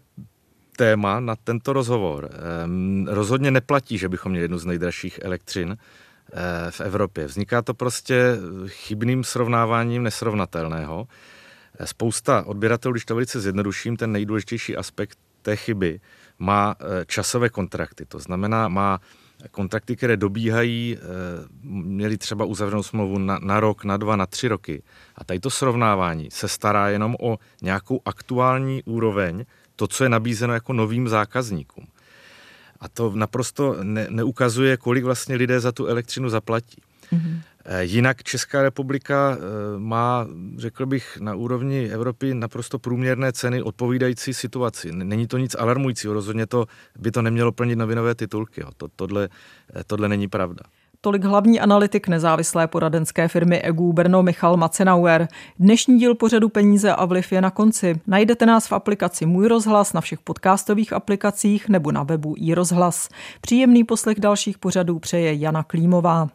téma 0.77 1.21
na 1.21 1.37
tento 1.37 1.73
rozhovor. 1.73 2.31
Rozhodně 3.07 3.51
neplatí, 3.51 3.99
že 3.99 4.09
bychom 4.09 4.33
měli 4.33 4.45
jednu 4.45 4.59
z 4.59 4.65
nejdražších 4.65 5.21
elektřin 5.23 5.77
v 6.71 6.81
Evropě. 6.81 7.27
Vzniká 7.27 7.63
to 7.63 7.75
prostě 7.75 8.37
chybným 8.67 9.25
srovnáváním 9.25 10.03
nesrovnatelného. 10.03 11.07
Spousta 11.85 12.47
odběratelů, 12.47 12.93
když 12.93 13.05
to 13.05 13.15
velice 13.15 13.41
zjednoduším, 13.41 13.97
ten 13.97 14.13
nejdůležitější 14.13 14.77
aspekt 14.77 15.19
té 15.43 15.57
chyby 15.57 16.01
má 16.39 16.75
eh, 16.79 17.05
časové 17.07 17.49
kontrakty. 17.49 18.05
To 18.05 18.19
znamená, 18.19 18.69
má 18.69 19.01
kontrakty, 19.51 19.97
které 19.97 20.17
dobíhají, 20.17 20.97
eh, 20.97 21.01
měli 21.63 22.19
třeba 22.19 22.45
uzavřenou 22.45 22.83
smlouvu 22.83 23.19
na, 23.19 23.39
na 23.39 23.61
rok, 23.61 23.85
na 23.85 23.97
dva, 23.97 24.17
na 24.17 24.27
tři 24.27 24.49
roky. 24.49 24.83
A 25.15 25.25
tady 25.25 25.41
to 25.41 25.51
srovnávání 25.51 26.31
se 26.31 26.49
stará 26.49 26.89
jenom 26.89 27.17
o 27.21 27.39
nějakou 27.63 28.01
aktuální 28.05 28.83
úroveň, 28.83 29.45
to, 29.77 29.87
co 29.87 30.05
je 30.05 30.11
nabízeno 30.11 30.55
jako 30.55 30.73
novým 30.73 31.09
zákazníkům. 31.09 31.87
A 32.81 32.89
to 32.89 33.13
naprosto 33.15 33.77
ne, 33.83 34.07
neukazuje, 34.11 34.77
kolik 34.77 35.05
vlastně 35.05 35.37
lidé 35.37 35.61
za 35.61 35.73
tu 35.73 35.87
elektřinu 35.87 36.29
zaplatí. 36.29 36.83
Mm-hmm. 37.13 37.41
Jinak 37.81 38.23
Česká 38.23 38.63
republika 38.63 39.37
eh, 39.37 39.79
má, 39.79 40.27
řekl 40.57 40.87
bych, 40.87 41.19
na 41.21 41.35
úrovni 41.35 41.91
Evropy 41.91 42.35
naprosto 42.35 42.79
průměrné 42.79 43.33
ceny 43.33 43.63
odpovídající 43.63 44.35
situaci. 44.35 44.93
Není 44.93 45.27
to 45.27 45.39
nic 45.39 45.57
alarmujícího, 45.59 46.15
rozhodně 46.15 46.47
to 46.47 46.67
by 46.99 47.11
to 47.11 47.23
nemělo 47.23 47.53
plnit 47.53 47.77
novinové 47.77 48.15
titulky. 48.15 48.61
Jo. 48.61 48.69
To, 48.77 48.89
tohle, 48.97 49.29
eh, 49.75 49.85
tohle 49.87 50.09
není 50.09 50.29
pravda. 50.29 50.63
Tolik 51.05 51.25
hlavní 51.25 51.61
analytik 51.61 52.09
nezávislé 52.09 52.67
poradenské 52.67 53.29
firmy 53.29 53.63
EGU 53.63 53.93
Brno 53.93 54.23
Michal 54.23 54.57
Macenauer. 54.57 55.29
Dnešní 55.59 55.99
díl 55.99 56.15
pořadu 56.15 56.49
Peníze 56.49 56.93
a 56.93 57.05
vliv 57.05 57.33
je 57.33 57.41
na 57.41 57.51
konci. 57.51 58.01
Najdete 58.07 58.47
nás 58.47 58.67
v 58.69 58.73
aplikaci 58.73 59.27
Můj 59.27 59.49
rozhlas 59.49 59.93
na 59.93 60.01
všech 60.01 60.19
podcastových 60.21 60.93
aplikacích 60.93 61.69
nebo 61.69 61.93
na 61.93 62.03
webu 62.03 62.35
i 62.39 62.55
rozhlas. 62.55 63.09
Příjemný 63.41 63.85
poslech 63.85 64.21
dalších 64.21 64.59
pořadů 64.59 64.99
přeje 64.99 65.35
Jana 65.35 65.63
Klímová. 65.63 66.29